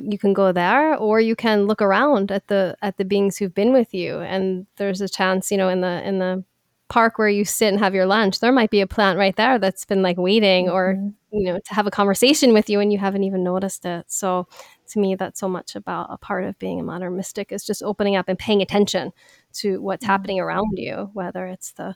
[0.00, 3.54] you can go there or you can look around at the at the beings who've
[3.54, 6.44] been with you and there's a chance you know in the in the
[6.88, 9.58] park where you sit and have your lunch there might be a plant right there
[9.58, 10.74] that's been like waiting mm-hmm.
[10.74, 14.04] or you know to have a conversation with you and you haven't even noticed it
[14.08, 14.46] so
[14.86, 17.82] to me that's so much about a part of being a modern mystic is just
[17.82, 19.12] opening up and paying attention
[19.52, 20.10] to what's mm-hmm.
[20.10, 21.94] happening around you whether it's the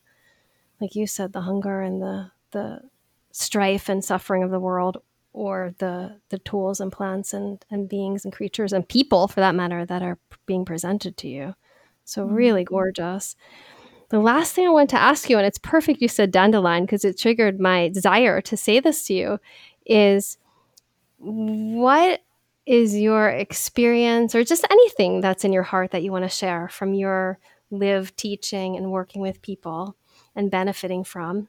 [0.81, 2.81] like you said the hunger and the the
[3.33, 4.99] strife and suffering of the world
[5.33, 9.55] or the the tools and plants and and beings and creatures and people for that
[9.55, 11.55] matter that are being presented to you
[12.05, 12.35] so mm-hmm.
[12.35, 13.37] really gorgeous
[14.13, 17.05] the last thing i want to ask you and it's perfect you said dandelion because
[17.05, 19.39] it triggered my desire to say this to you
[19.87, 20.39] is
[21.19, 22.21] what
[22.67, 26.69] is your experience or just anything that's in your heart that you want to share
[26.69, 27.39] from your
[27.71, 29.97] live teaching and working with people
[30.37, 31.49] and benefiting from?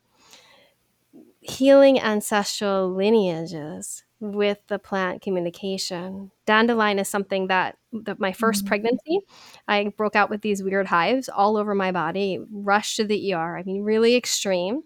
[1.42, 6.32] Healing ancestral lineages with the plant communication.
[6.46, 8.68] Dandelion is something that, that my 1st mm-hmm.
[8.68, 9.20] pregnancy,
[9.68, 13.58] I broke out with these weird hives all over my body, rushed to the ER.
[13.58, 14.84] I mean, really extreme.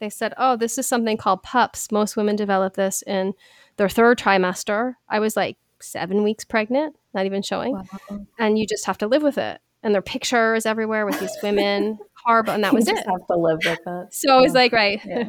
[0.00, 1.90] They said, Oh, this is something called PUPS.
[1.90, 3.32] Most women develop this in
[3.78, 4.94] their third trimester.
[5.08, 7.72] I was like seven weeks pregnant, not even showing.
[7.72, 8.26] Wow.
[8.38, 9.60] And you just have to live with it.
[9.82, 11.98] And there are pictures everywhere with these women
[12.28, 12.96] horrible, and that was it.
[12.96, 14.08] Have to live with it.
[14.12, 15.24] So I was like, right, yeah.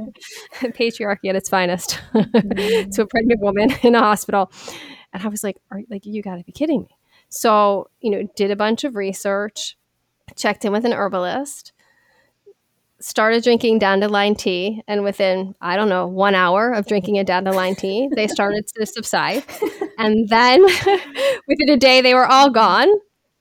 [0.61, 2.89] patriarchy at its finest mm-hmm.
[2.91, 4.51] to a pregnant woman in a hospital,
[5.13, 6.97] and I was like, are, like you got to be kidding me.
[7.29, 9.77] So you know, did a bunch of research,
[10.35, 11.71] checked in with an herbalist,
[12.99, 17.75] started drinking dandelion tea, and within I don't know one hour of drinking a dandelion
[17.75, 19.43] tea, they started to subside,
[19.97, 20.63] and then
[21.47, 22.89] within a day they were all gone.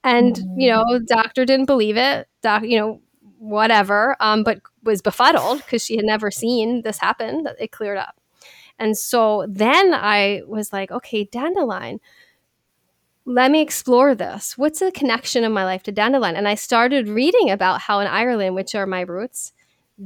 [0.05, 0.93] And you mm-hmm.
[0.93, 2.29] know, doctor didn't believe it.
[2.41, 3.01] Doc, you know,
[3.39, 7.45] whatever, um, but was befuddled because she had never seen this happen.
[7.45, 8.21] That it cleared up.
[8.79, 12.01] And so then I was like, okay, dandelion,
[13.25, 14.57] let me explore this.
[14.57, 16.37] What's the connection in my life to dandelion?
[16.37, 19.53] And I started reading about how in Ireland, which are my roots,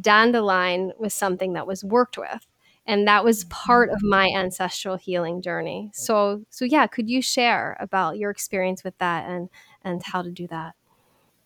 [0.00, 2.46] dandelion was something that was worked with.
[2.84, 5.90] And that was part of my ancestral healing journey.
[5.94, 9.48] So so yeah, could you share about your experience with that and
[9.84, 10.74] and how to do that?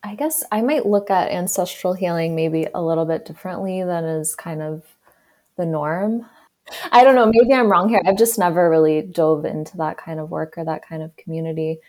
[0.07, 4.37] I guess I might look at ancestral healing maybe a little bit differently than is
[4.37, 4.85] kind of
[5.57, 6.27] the norm.
[6.93, 8.01] I don't know, maybe I'm wrong here.
[8.07, 11.81] I've just never really dove into that kind of work or that kind of community.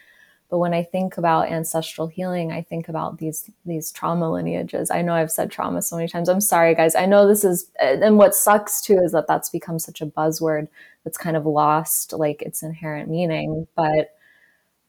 [0.50, 4.90] But when I think about ancestral healing, I think about these these trauma lineages.
[4.90, 6.30] I know I've said trauma so many times.
[6.30, 6.96] I'm sorry, guys.
[6.96, 10.70] I know this is, and what sucks too is that that's become such a buzzword
[11.04, 13.68] that's kind of lost like its inherent meaning.
[13.76, 14.17] But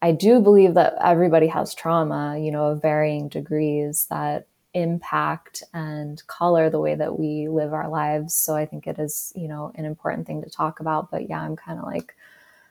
[0.01, 6.25] I do believe that everybody has trauma, you know, of varying degrees that impact and
[6.27, 8.35] color the way that we live our lives.
[8.35, 11.11] So I think it is, you know, an important thing to talk about.
[11.11, 12.15] But yeah, I'm kind of like,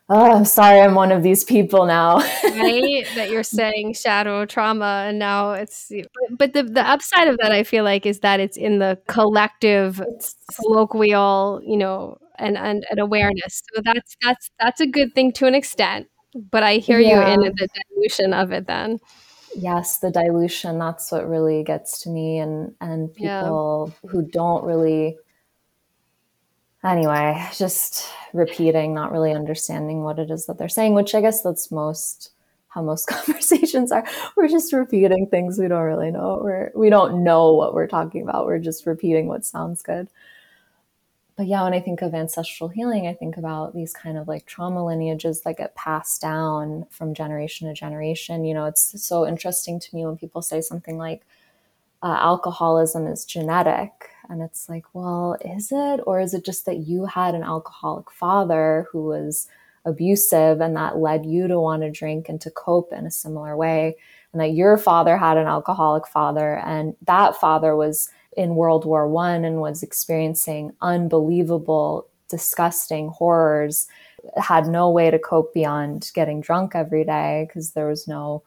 [0.10, 2.18] oh, I'm sorry, I'm one of these people now.
[2.44, 3.06] right?
[3.16, 5.92] That you're saying shadow trauma, and now it's.
[6.32, 10.02] But the the upside of that, I feel like, is that it's in the collective,
[10.56, 13.64] colloquial, you know, and and, and awareness.
[13.74, 16.08] So that's that's that's a good thing to an extent
[16.52, 17.28] but I hear yeah.
[17.28, 19.00] you in the dilution of it then.
[19.56, 24.10] Yes, the dilution, that's what really gets to me and and people yeah.
[24.10, 25.18] who don't really
[26.84, 31.42] anyway, just repeating, not really understanding what it is that they're saying, which I guess
[31.42, 32.32] that's most
[32.70, 34.06] how most conversations are.
[34.36, 36.40] We're just repeating things we don't really know.
[36.44, 38.46] We're we don't know what we're talking about.
[38.46, 40.08] We're just repeating what sounds good
[41.38, 44.48] but yeah, when I think of ancestral healing, I think about these kind of like
[44.48, 48.44] trauma lineages that get passed down from generation to generation.
[48.44, 51.22] You know, it's so interesting to me when people say something like
[52.02, 53.92] uh, alcoholism is genetic.
[54.30, 56.02] And it's like, well, is it?
[56.08, 59.48] Or is it just that you had an alcoholic father who was
[59.86, 63.56] abusive and that led you to want to drink and to cope in a similar
[63.56, 63.96] way?
[64.34, 69.08] And that your father had an alcoholic father and that father was in World War
[69.08, 73.88] One and was experiencing unbelievable, disgusting horrors,
[74.38, 78.44] had no way to cope beyond getting drunk every day because there was no,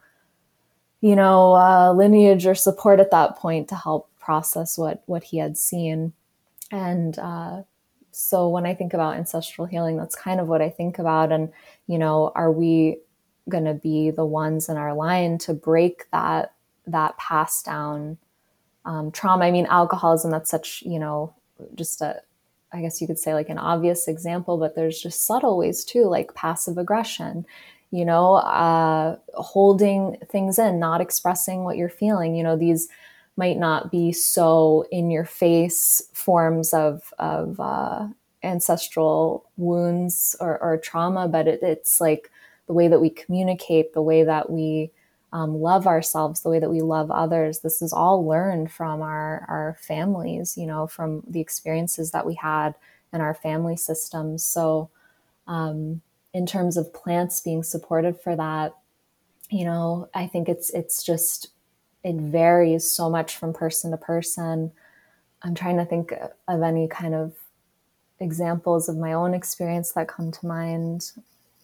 [1.01, 5.39] you know, uh, lineage or support at that point to help process what what he
[5.39, 6.13] had seen.
[6.71, 7.63] And uh,
[8.13, 11.33] so when I think about ancestral healing, that's kind of what I think about.
[11.33, 11.53] And
[11.89, 12.99] you know, are we
[13.49, 16.53] going to be the ones in our line to break that
[16.87, 18.19] that pass down
[18.91, 19.45] um, trauma.
[19.45, 21.33] I mean, alcoholism, that's such, you know,
[21.77, 22.21] just a,
[22.73, 26.05] I guess you could say like an obvious example, but there's just subtle ways too,
[26.07, 27.47] like passive aggression,
[27.93, 32.35] you know, uh, holding things in, not expressing what you're feeling.
[32.35, 32.89] You know, these
[33.37, 38.09] might not be so in your face forms of, of, uh,
[38.43, 42.31] ancestral wounds or, or trauma, but it, it's like
[42.67, 44.91] the way that we communicate, the way that we
[45.33, 47.61] um, love ourselves, the way that we love others.
[47.61, 52.35] This is all learned from our, our families, you know, from the experiences that we
[52.35, 52.75] had
[53.13, 54.45] in our family systems.
[54.45, 54.91] So,
[55.47, 56.03] um,
[56.33, 58.75] in terms of plants being supported for that,
[59.51, 61.49] you know, I think it's it's just
[62.05, 64.73] it varies so much from person to person.
[65.43, 66.13] I'm trying to think
[66.47, 67.35] of any kind of
[68.21, 71.13] examples of my own experience that come to mind.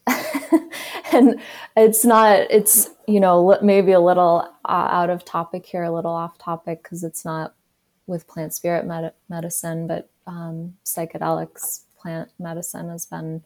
[1.12, 1.40] and
[1.76, 6.12] it's not it's you know maybe a little uh, out of topic here a little
[6.12, 7.54] off topic because it's not
[8.06, 13.42] with plant spirit med- medicine but um, psychedelics plant medicine has been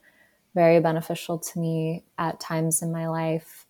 [0.55, 3.67] very beneficial to me at times in my life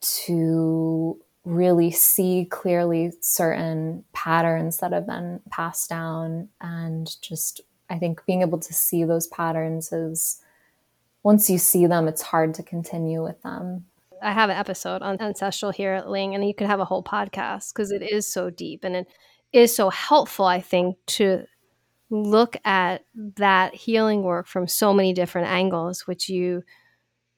[0.00, 8.24] to really see clearly certain patterns that have been passed down and just i think
[8.26, 10.42] being able to see those patterns is
[11.22, 13.84] once you see them it's hard to continue with them.
[14.22, 17.90] I have an episode on ancestral healing and you could have a whole podcast because
[17.90, 19.06] it is so deep and it
[19.52, 21.44] is so helpful i think to
[22.10, 23.04] look at
[23.36, 26.62] that healing work from so many different angles which you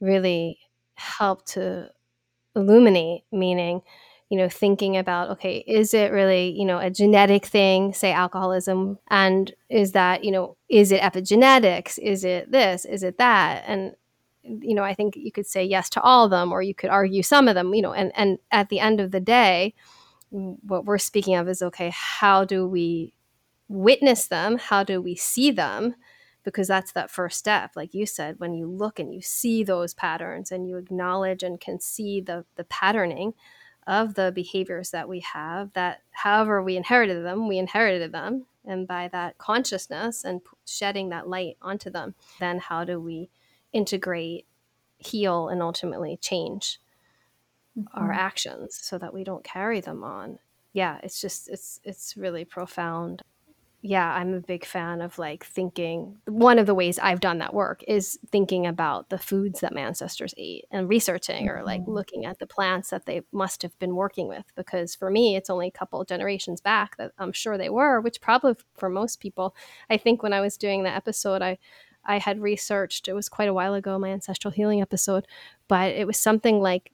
[0.00, 0.58] really
[0.94, 1.88] help to
[2.56, 3.80] illuminate meaning
[4.32, 8.98] you know thinking about okay is it really you know a genetic thing say alcoholism?
[9.08, 11.98] And is that you know is it epigenetics?
[11.98, 12.84] Is it this?
[12.84, 13.64] Is it that?
[13.66, 13.94] And
[14.44, 16.90] you know i think you could say yes to all of them or you could
[16.90, 19.72] argue some of them you know and and at the end of the day
[20.30, 23.14] what we're speaking of is okay how do we
[23.72, 24.58] witness them?
[24.58, 25.94] How do we see them?
[26.44, 29.94] Because that's that first step like you said when you look and you see those
[29.94, 33.34] patterns and you acknowledge and can see the the patterning
[33.86, 38.86] of the behaviors that we have that however we inherited them we inherited them and
[38.86, 43.28] by that consciousness and shedding that light onto them then how do we
[43.72, 44.46] integrate
[44.98, 46.80] heal and ultimately change
[47.76, 47.98] mm-hmm.
[47.98, 50.38] our actions so that we don't carry them on
[50.72, 53.22] yeah it's just it's it's really profound
[53.84, 56.16] yeah, I'm a big fan of like thinking.
[56.26, 59.80] One of the ways I've done that work is thinking about the foods that my
[59.80, 61.90] ancestors ate and researching or like mm-hmm.
[61.90, 64.44] looking at the plants that they must have been working with.
[64.54, 68.20] Because for me, it's only a couple generations back that I'm sure they were, which
[68.20, 69.56] probably for most people,
[69.90, 71.58] I think when I was doing the episode, I
[72.04, 73.08] I had researched.
[73.08, 75.26] It was quite a while ago, my ancestral healing episode,
[75.66, 76.92] but it was something like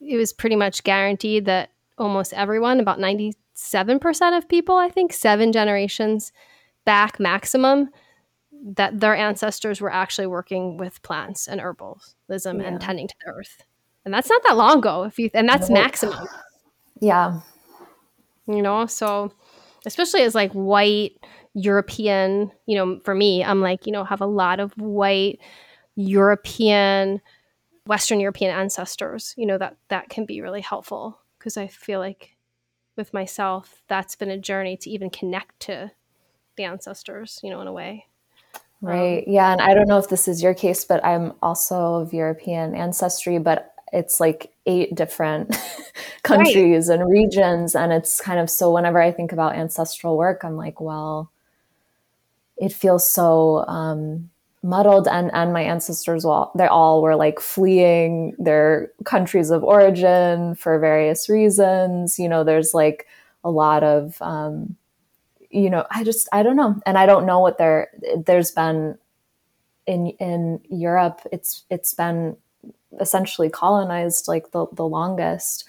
[0.00, 5.12] it was pretty much guaranteed that almost everyone, about 90 7% of people, I think,
[5.12, 6.32] seven generations
[6.84, 7.90] back maximum,
[8.62, 12.68] that their ancestors were actually working with plants and herbalism yeah.
[12.68, 13.62] and tending to the earth.
[14.04, 16.26] And that's not that long ago, if you and that's maximum.
[17.00, 17.40] Yeah.
[18.46, 19.32] You know, so
[19.86, 21.12] especially as like white
[21.54, 25.40] European, you know, for me, I'm like, you know, have a lot of white
[25.96, 27.20] European
[27.86, 32.37] Western European ancestors, you know, that that can be really helpful because I feel like
[32.98, 35.92] with myself, that's been a journey to even connect to
[36.56, 38.06] the ancestors, you know, in a way.
[38.80, 39.24] Right.
[39.26, 39.52] Um, yeah.
[39.52, 43.38] And I don't know if this is your case, but I'm also of European ancestry,
[43.38, 45.56] but it's like eight different
[46.22, 47.00] countries right.
[47.00, 47.74] and regions.
[47.74, 51.30] And it's kind of so whenever I think about ancestral work, I'm like, well,
[52.56, 54.30] it feels so um,
[54.62, 60.54] muddled and and my ancestors well they all were like fleeing their countries of origin
[60.54, 62.18] for various reasons.
[62.18, 63.06] You know there's like
[63.44, 64.76] a lot of um
[65.50, 66.80] you know i just i don't know.
[66.86, 67.88] And i don't know what there
[68.26, 68.98] there's been
[69.86, 72.36] in in europe it's it's been
[73.00, 75.64] essentially colonized like the the longest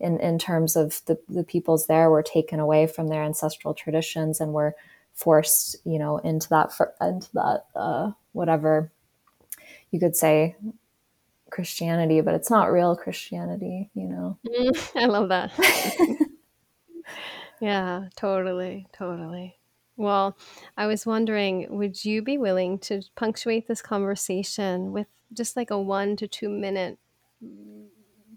[0.00, 4.40] in in terms of the the peoples there were taken away from their ancestral traditions
[4.40, 4.74] and were
[5.14, 8.90] forced you know into that for, into that uh whatever
[9.90, 10.56] you could say
[11.54, 14.38] Christianity, but it's not real Christianity, you know.
[14.44, 15.52] Mm, I love that.
[17.60, 19.56] yeah, totally, totally.
[19.96, 20.36] Well,
[20.76, 25.80] I was wondering, would you be willing to punctuate this conversation with just like a
[25.80, 26.98] one to two minute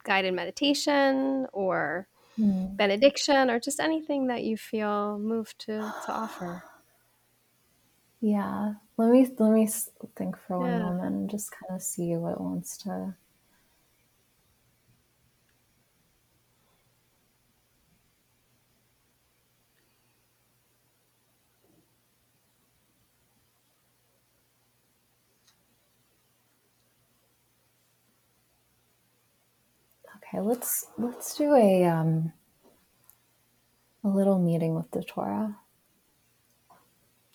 [0.03, 2.07] guided meditation or
[2.37, 2.75] mm.
[2.75, 6.63] benediction or just anything that you feel moved to, to offer?
[8.19, 8.73] Yeah.
[8.97, 9.69] Let me let me
[10.15, 10.79] think for one yeah.
[10.79, 13.13] moment and just kind of see what it wants to.
[30.37, 32.31] Okay, let's let's do a um
[34.03, 35.57] a little meeting with Datura.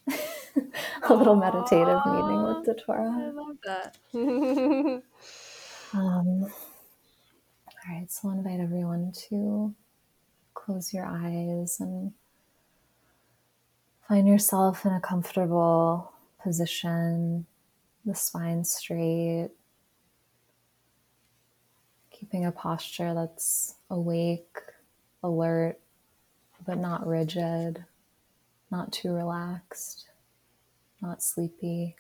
[0.09, 3.11] a little meditative meeting with Datura.
[3.11, 3.97] I love that.
[5.95, 9.75] um, all right, so I'll invite everyone to
[10.55, 12.13] close your eyes and
[14.07, 17.47] find yourself in a comfortable position,
[18.05, 19.51] the spine straight,
[22.23, 24.57] keeping a posture that's awake,
[25.25, 25.77] alert,
[26.65, 27.85] but not rigid,
[28.71, 30.07] not too relaxed,
[31.01, 31.97] not sleepy.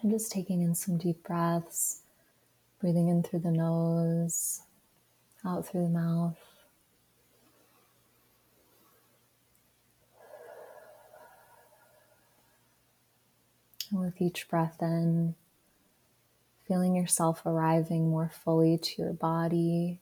[0.00, 2.02] And just taking in some deep breaths,
[2.80, 4.60] breathing in through the nose,
[5.44, 6.38] out through the mouth.
[13.90, 15.34] And with each breath in,
[16.72, 20.00] feeling yourself arriving more fully to your body,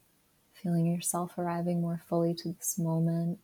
[0.53, 3.41] feeling yourself arriving more fully to this moment,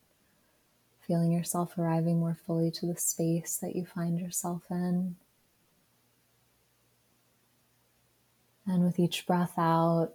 [1.04, 5.16] feeling yourself arriving more fully to the space that you find yourself in.
[8.64, 10.12] And with each breath out,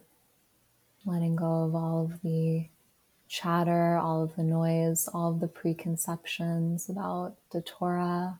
[1.06, 2.70] letting go of all of the
[3.28, 8.40] chatter, all of the noise, all of the preconceptions about Datura.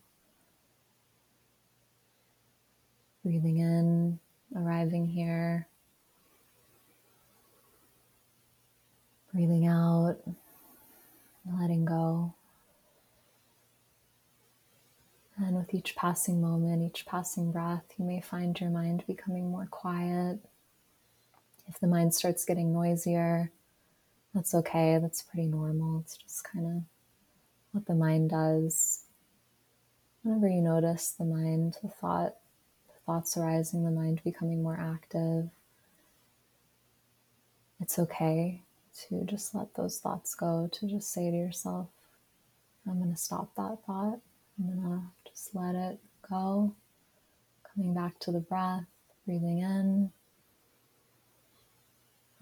[3.26, 4.20] Breathing in,
[4.56, 5.68] arriving here.
[9.34, 10.18] Breathing out,
[11.58, 12.34] letting go.
[15.38, 19.68] And with each passing moment, each passing breath, you may find your mind becoming more
[19.72, 20.40] quiet.
[21.68, 23.52] If the mind starts getting noisier,
[24.34, 25.00] that's okay.
[25.02, 26.02] That's pretty normal.
[26.02, 26.84] It's just kind of
[27.72, 29.06] what the mind does.
[30.24, 32.36] Whenever you notice the mind, the thought,
[33.06, 35.50] thoughts arising, the mind becoming more active,
[37.80, 38.62] it's okay
[39.10, 41.88] to just let those thoughts go, to just say to yourself,
[42.88, 44.20] I'm going to stop that thought.
[44.60, 46.00] I'm going to just let it
[46.30, 46.76] go.
[47.74, 48.86] Coming back to the breath,
[49.26, 50.12] breathing in,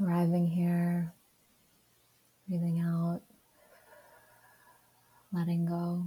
[0.02, 1.14] arriving here,
[2.48, 3.22] breathing out,
[5.32, 6.06] letting go.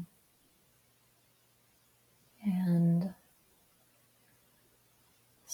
[2.45, 3.15] And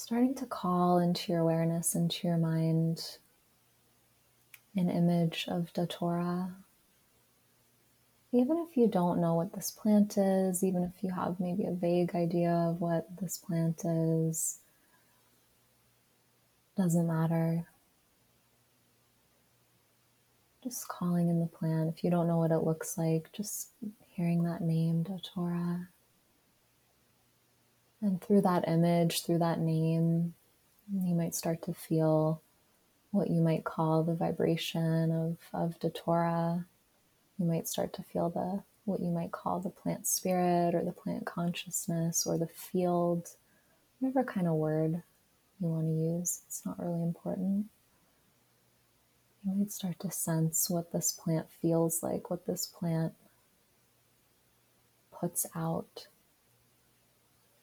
[0.09, 3.19] starting to call into your awareness, into your mind,
[4.75, 6.51] an image of Datura.
[8.33, 11.73] Even if you don't know what this plant is, even if you have maybe a
[11.73, 14.61] vague idea of what this plant is,
[16.75, 17.67] doesn't matter.
[20.65, 21.93] Just calling in the plant.
[21.95, 23.73] If you don't know what it looks like, just
[24.17, 25.89] hearing that name, Datura.
[28.01, 30.35] And through that image, through that name,
[30.93, 32.41] you might start to feel
[33.11, 36.65] what you might call the vibration of, of Datura.
[37.39, 40.93] You might start to feel the what you might call the plant spirit or the
[40.93, 43.29] plant consciousness or the field,
[43.99, 45.03] whatever kind of word
[45.61, 46.41] you want to use.
[46.47, 47.67] It's not really important.
[49.45, 53.13] You might start to sense what this plant feels like, what this plant
[55.13, 56.07] puts out,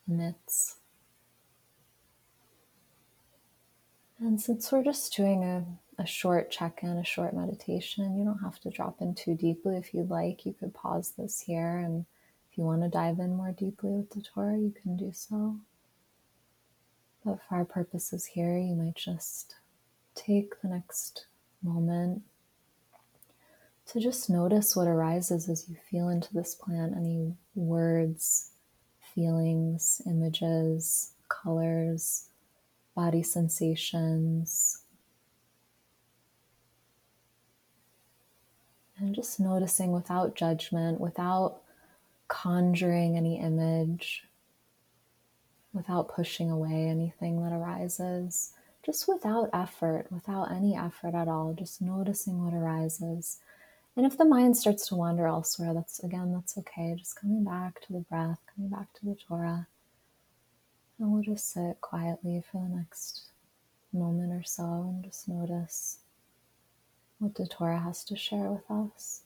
[0.08, 0.78] emits.
[4.20, 5.66] And since we're just doing a,
[6.02, 9.78] a short check in, a short meditation, you don't have to drop in too deeply.
[9.78, 11.78] If you'd like, you could pause this here.
[11.78, 12.06] And
[12.52, 15.58] if you want to dive in more deeply with Datura, you can do so.
[17.26, 19.56] But for our purposes here, you might just
[20.16, 21.26] take the next
[21.62, 22.22] moment
[23.88, 28.52] to just notice what arises as you feel into this plant any words,
[29.16, 32.30] feelings, images, colors
[32.96, 34.82] body sensations.
[38.98, 41.62] And just noticing without judgment, without
[42.30, 44.24] conjuring any image,
[45.74, 48.54] without pushing away anything that arises,
[48.86, 53.40] just without effort, without any effort at all, just noticing what arises.
[53.98, 56.96] And if the mind starts to wander elsewhere, that's again, that's okay.
[56.98, 59.68] Just coming back to the breath, coming back to Datura.
[61.00, 63.24] And we'll just sit quietly for the next
[63.94, 66.00] moment or so and just notice
[67.20, 69.22] what Datura has to share with us.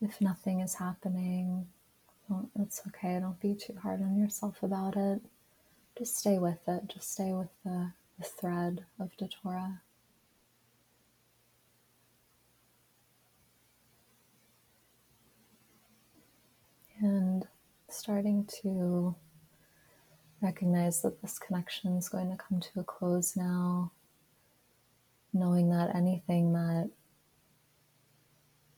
[0.00, 1.66] If nothing is happening,
[2.58, 3.20] it's okay.
[3.20, 5.20] Don't be too hard on yourself about it.
[5.96, 6.88] Just stay with it.
[6.88, 7.92] Just stay with the,
[8.22, 9.80] the thread of Datura.
[17.00, 17.44] and
[17.88, 19.12] starting to
[20.40, 23.90] recognize that this connection is going to come to a close now,
[25.32, 26.90] knowing that anything that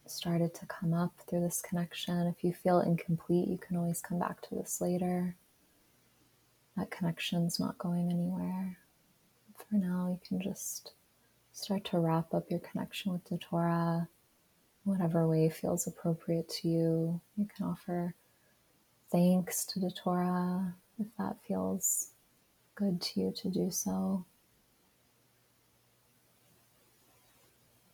[0.06, 2.26] started to come up through this connection.
[2.26, 5.36] If you feel incomplete, you can always come back to this later.
[6.78, 8.78] That connection's not going anywhere.
[9.68, 10.92] For now, you can just
[11.52, 14.08] start to wrap up your connection with Datura,
[14.84, 17.20] whatever way feels appropriate to you.
[17.36, 18.14] You can offer
[19.10, 22.10] thanks to Datura if that feels
[22.74, 24.24] good to you to do so.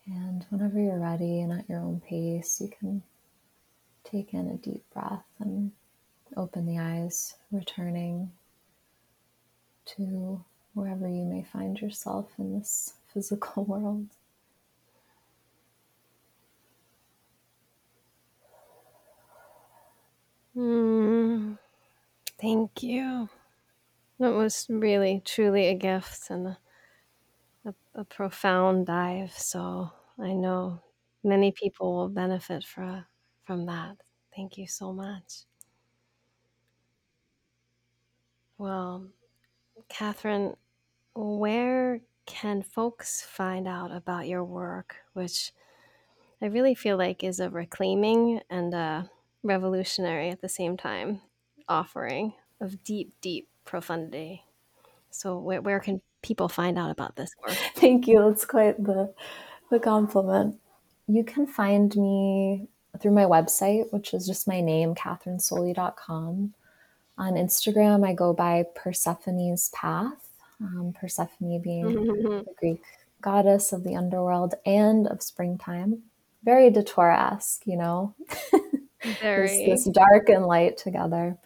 [0.07, 3.03] And whenever you're ready and at your own pace, you can
[4.03, 5.71] take in a deep breath and
[6.37, 8.33] open the eyes, returning
[9.85, 10.45] to
[10.75, 14.09] wherever you may find yourself in this physical world.
[20.57, 21.59] Mm,
[22.41, 23.29] thank you.
[24.21, 26.59] That was really, truly a gift and a,
[27.67, 29.33] a, a profound dive.
[29.39, 30.81] So I know
[31.25, 33.07] many people will benefit fra-
[33.45, 33.99] from that.
[34.37, 35.45] Thank you so much.
[38.59, 39.07] Well,
[39.89, 40.57] Catherine,
[41.15, 45.53] where can folks find out about your work, which
[46.41, 49.11] I really feel like is a reclaiming and a
[49.43, 51.21] revolutionary at the same time
[51.69, 54.45] offering of deep, deep profundity?
[55.11, 57.57] So, where, where can people find out about this work?
[57.75, 58.23] Thank you.
[58.29, 59.13] That's quite the,
[59.71, 60.57] the compliment.
[61.09, 62.69] You can find me
[63.01, 66.55] through my website, which is just my name, catherinesoley.com.
[67.19, 70.30] On Instagram, I go by Persephone's Path,
[70.61, 72.83] um, Persephone being the Greek
[73.21, 76.03] goddess of the underworld and of springtime.
[76.43, 78.15] Very Datura esque, you know?
[79.21, 79.67] Very.
[79.67, 81.37] this, this dark and light together.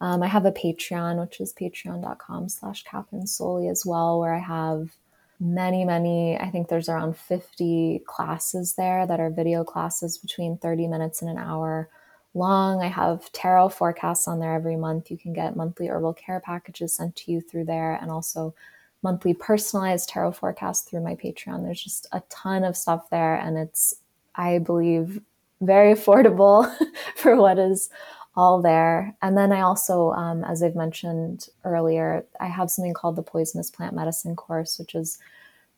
[0.00, 4.40] Um, I have a Patreon, which is patreon.com slash Catherine Soley as well, where I
[4.40, 4.90] have
[5.38, 10.88] many, many, I think there's around 50 classes there that are video classes between 30
[10.88, 11.88] minutes and an hour
[12.34, 12.82] long.
[12.82, 15.10] I have tarot forecasts on there every month.
[15.10, 18.54] You can get monthly herbal care packages sent to you through there and also
[19.02, 21.62] monthly personalized tarot forecasts through my Patreon.
[21.62, 23.94] There's just a ton of stuff there and it's
[24.34, 25.20] I believe
[25.60, 26.72] very affordable
[27.16, 27.90] for what is
[28.34, 29.14] all there.
[29.20, 33.70] And then I also, um, as I've mentioned earlier, I have something called the Poisonous
[33.70, 35.18] Plant Medicine course, which is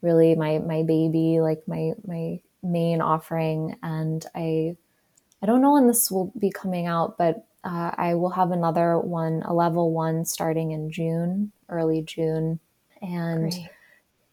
[0.02, 3.76] really my my baby, like my my main offering.
[3.82, 4.76] And I
[5.44, 8.98] I don't know when this will be coming out, but uh, I will have another
[8.98, 12.58] one, a level one, starting in June, early June,
[13.00, 13.52] and.
[13.52, 13.68] Great.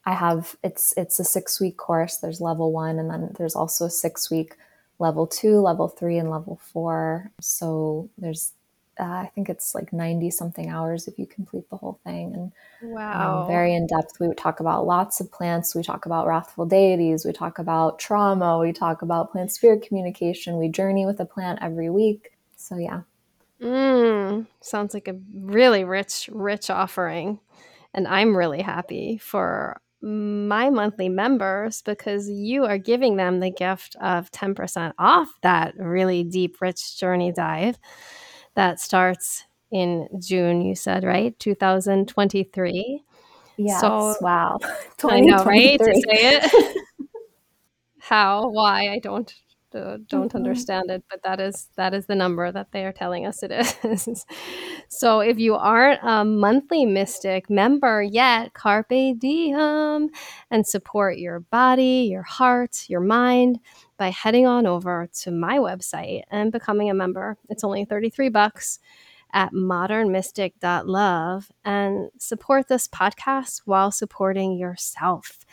[0.03, 2.17] I have it's it's a six week course.
[2.17, 4.55] There's level one, and then there's also a six week
[4.97, 7.31] level two, level three, and level four.
[7.39, 8.53] So there's
[9.01, 12.33] uh, I think it's like 90 something hours if you complete the whole thing.
[12.33, 12.51] And
[12.81, 13.41] Wow.
[13.41, 14.19] um, very in depth.
[14.19, 15.75] We would talk about lots of plants.
[15.75, 17.25] We talk about wrathful deities.
[17.25, 18.59] We talk about trauma.
[18.59, 20.57] We talk about plant spirit communication.
[20.57, 22.31] We journey with a plant every week.
[22.55, 23.01] So yeah,
[23.61, 27.39] Mm, sounds like a really rich, rich offering.
[27.93, 33.95] And I'm really happy for my monthly members because you are giving them the gift
[34.01, 37.77] of 10% off that really deep, rich journey dive
[38.55, 41.37] that starts in June, you said, right?
[41.39, 43.03] 2023.
[43.57, 44.57] yes, So wow,
[45.07, 45.79] I know, right?
[45.79, 45.93] To 2023.
[45.95, 46.77] say it.
[47.99, 49.33] How, why, I don't
[49.73, 50.35] uh, don't Mhm.
[50.35, 53.51] understand it, but that is that is the number that they are telling us it
[53.51, 54.25] is.
[54.89, 60.09] so if you aren't a monthly mystic member yet, carpe diem
[60.49, 63.59] and support your body, your heart, your mind
[64.01, 67.37] by heading on over to my website and becoming a member.
[67.49, 68.79] It's only 33 bucks
[69.31, 75.45] at modernmystic.love and support this podcast while supporting yourself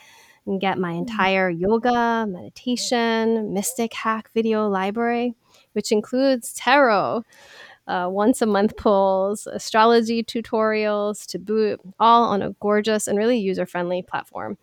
[0.46, 5.34] and get my entire yoga, meditation, mystic hack video library,
[5.74, 7.24] which includes tarot,
[7.86, 13.38] uh, once a month pulls, astrology tutorials to boot, all on a gorgeous and really
[13.38, 14.56] user friendly platform.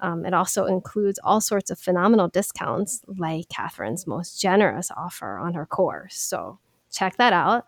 [0.00, 5.54] Um, it also includes all sorts of phenomenal discounts, like Catherine's most generous offer on
[5.54, 6.16] her course.
[6.16, 6.58] So
[6.90, 7.64] check that out.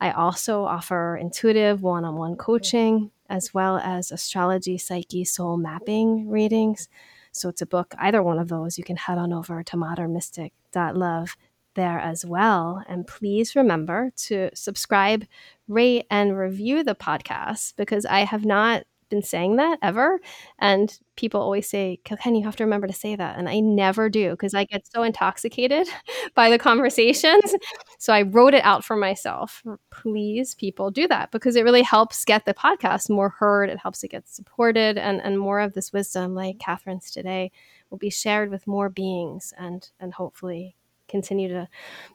[0.00, 6.28] I also offer intuitive one on one coaching, as well as astrology, psyche, soul mapping
[6.28, 6.88] readings.
[7.32, 11.36] So to book either one of those, you can head on over to modernmystic.love
[11.74, 12.84] there as well.
[12.88, 15.24] And please remember to subscribe,
[15.68, 20.18] rate, and review the podcast because I have not been saying that ever.
[20.58, 23.38] And people always say, Kilkenny, you have to remember to say that.
[23.38, 25.86] And I never do because I get so intoxicated
[26.34, 27.54] by the conversations.
[27.98, 29.62] So I wrote it out for myself.
[29.90, 33.68] Please, people, do that because it really helps get the podcast more heard.
[33.68, 37.52] It helps it get supported, and, and more of this wisdom, like Catherine's today,
[37.90, 40.74] will be shared with more beings and and hopefully
[41.08, 41.68] continue to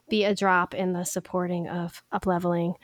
[0.08, 2.74] be a drop in the supporting of upleveling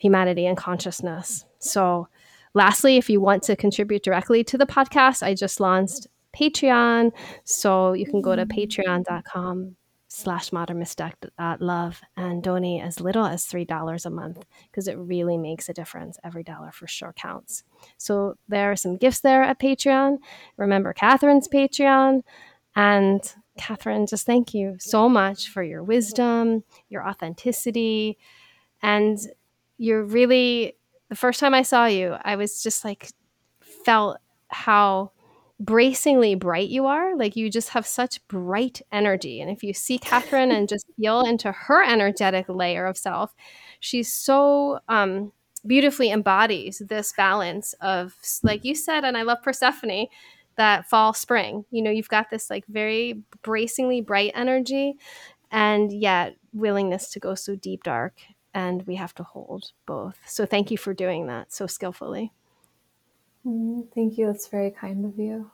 [0.00, 1.44] humanity and consciousness.
[1.58, 2.08] So,
[2.54, 6.06] lastly, if you want to contribute directly to the podcast, I just launched
[6.36, 7.12] Patreon.
[7.44, 8.52] So you can go to mm.
[8.52, 9.76] patreon.com
[10.12, 10.84] slash modern
[11.38, 15.72] uh, love and donate as little as $3 a month because it really makes a
[15.72, 16.18] difference.
[16.24, 17.62] Every dollar for sure counts.
[17.96, 20.18] So there are some gifts there at Patreon.
[20.56, 22.22] Remember Catherine's Patreon.
[22.74, 23.20] And
[23.56, 28.18] Catherine, just thank you so much for your wisdom, your authenticity,
[28.82, 29.18] and
[29.78, 30.76] you're really
[31.10, 33.10] the first time I saw you, I was just like
[33.84, 34.18] felt
[34.48, 35.10] how
[35.58, 37.16] bracingly bright you are.
[37.16, 39.40] Like you just have such bright energy.
[39.40, 43.34] And if you see Catherine and just feel into her energetic layer of self,
[43.80, 45.32] she's so um,
[45.66, 50.06] beautifully embodies this balance of, like you said, and I love Persephone,
[50.56, 51.64] that fall spring.
[51.70, 54.94] You know, you've got this like very bracingly bright energy
[55.50, 58.14] and yet willingness to go so deep dark.
[58.52, 60.18] And we have to hold both.
[60.26, 62.32] So thank you for doing that so skillfully.
[63.46, 64.26] Mm, thank you.
[64.26, 65.50] That's very kind of you.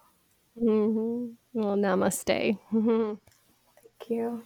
[0.61, 1.61] Mm-hmm.
[1.61, 2.59] Well, namaste.
[2.73, 4.43] Thank you.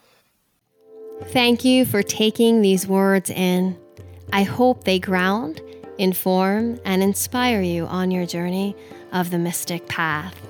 [1.26, 3.78] Thank you for taking these words in.
[4.32, 5.60] I hope they ground,
[5.98, 8.74] inform, and inspire you on your journey
[9.12, 10.49] of the mystic path.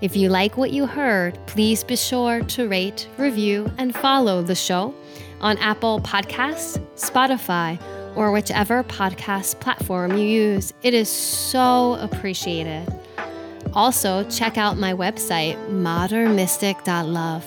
[0.00, 4.54] If you like what you heard, please be sure to rate, review, and follow the
[4.54, 4.94] show
[5.42, 7.78] on Apple Podcasts, Spotify,
[8.16, 10.72] or whichever podcast platform you use.
[10.82, 12.88] It is so appreciated.
[13.74, 17.44] Also, check out my website, modernmystic.love,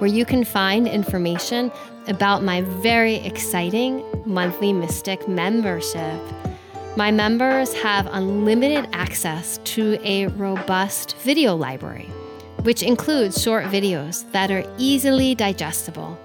[0.00, 1.70] where you can find information
[2.08, 6.20] about my very exciting monthly Mystic membership.
[6.96, 12.10] My members have unlimited access to a robust video library,
[12.62, 16.18] which includes short videos that are easily digestible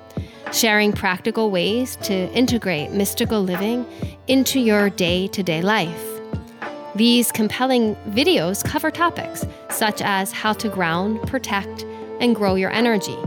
[0.54, 3.86] sharing practical ways to integrate mystical living
[4.28, 6.06] into your day to day life.
[6.96, 11.86] These compelling videos cover topics such as how to ground, protect,
[12.20, 13.18] and grow your energy,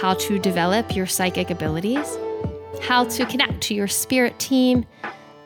[0.00, 2.18] how to develop your psychic abilities,
[2.82, 4.84] how to connect to your spirit team,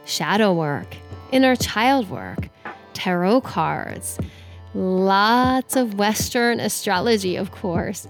[0.04, 0.96] shadow work,
[1.32, 2.48] inner child work,
[2.92, 4.18] tarot cards,
[4.74, 8.06] lots of Western astrology, of course,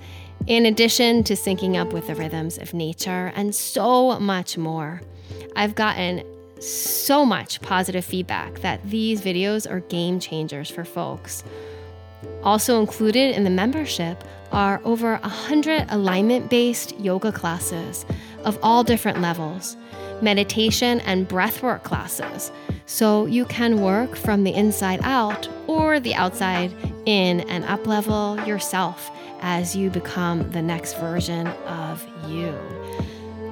[0.46, 5.00] in addition to syncing up with the rhythms of nature and so much more.
[5.56, 6.24] I've gotten
[6.60, 11.44] so much positive feedback that these videos are game changers for folks.
[12.42, 14.22] Also included in the membership
[14.52, 18.04] are over 100 alignment based yoga classes
[18.44, 19.76] of all different levels,
[20.22, 22.52] meditation and breathwork classes,
[22.86, 26.72] so you can work from the inside out or the outside
[27.06, 32.54] in and uplevel yourself as you become the next version of you.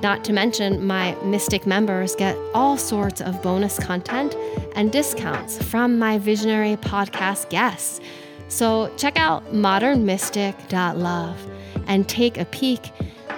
[0.02, 4.34] Not to mention, my Mystic members get all sorts of bonus content
[4.74, 8.00] and discounts from my visionary podcast guests.
[8.48, 11.50] So check out modernmystic.love
[11.86, 12.90] and take a peek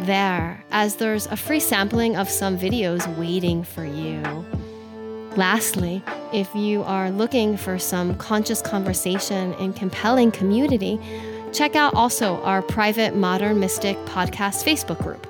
[0.03, 4.23] there, as there's a free sampling of some videos waiting for you.
[5.37, 6.03] Lastly,
[6.33, 11.01] if you are looking for some conscious conversation and compelling community,
[11.53, 15.27] check out also our private Modern Mystic podcast Facebook group.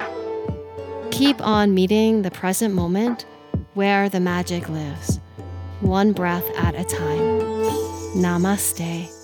[1.12, 3.26] Keep on meeting the present moment
[3.74, 5.20] where the magic lives,
[5.80, 7.40] one breath at a time.
[8.16, 9.21] Namaste.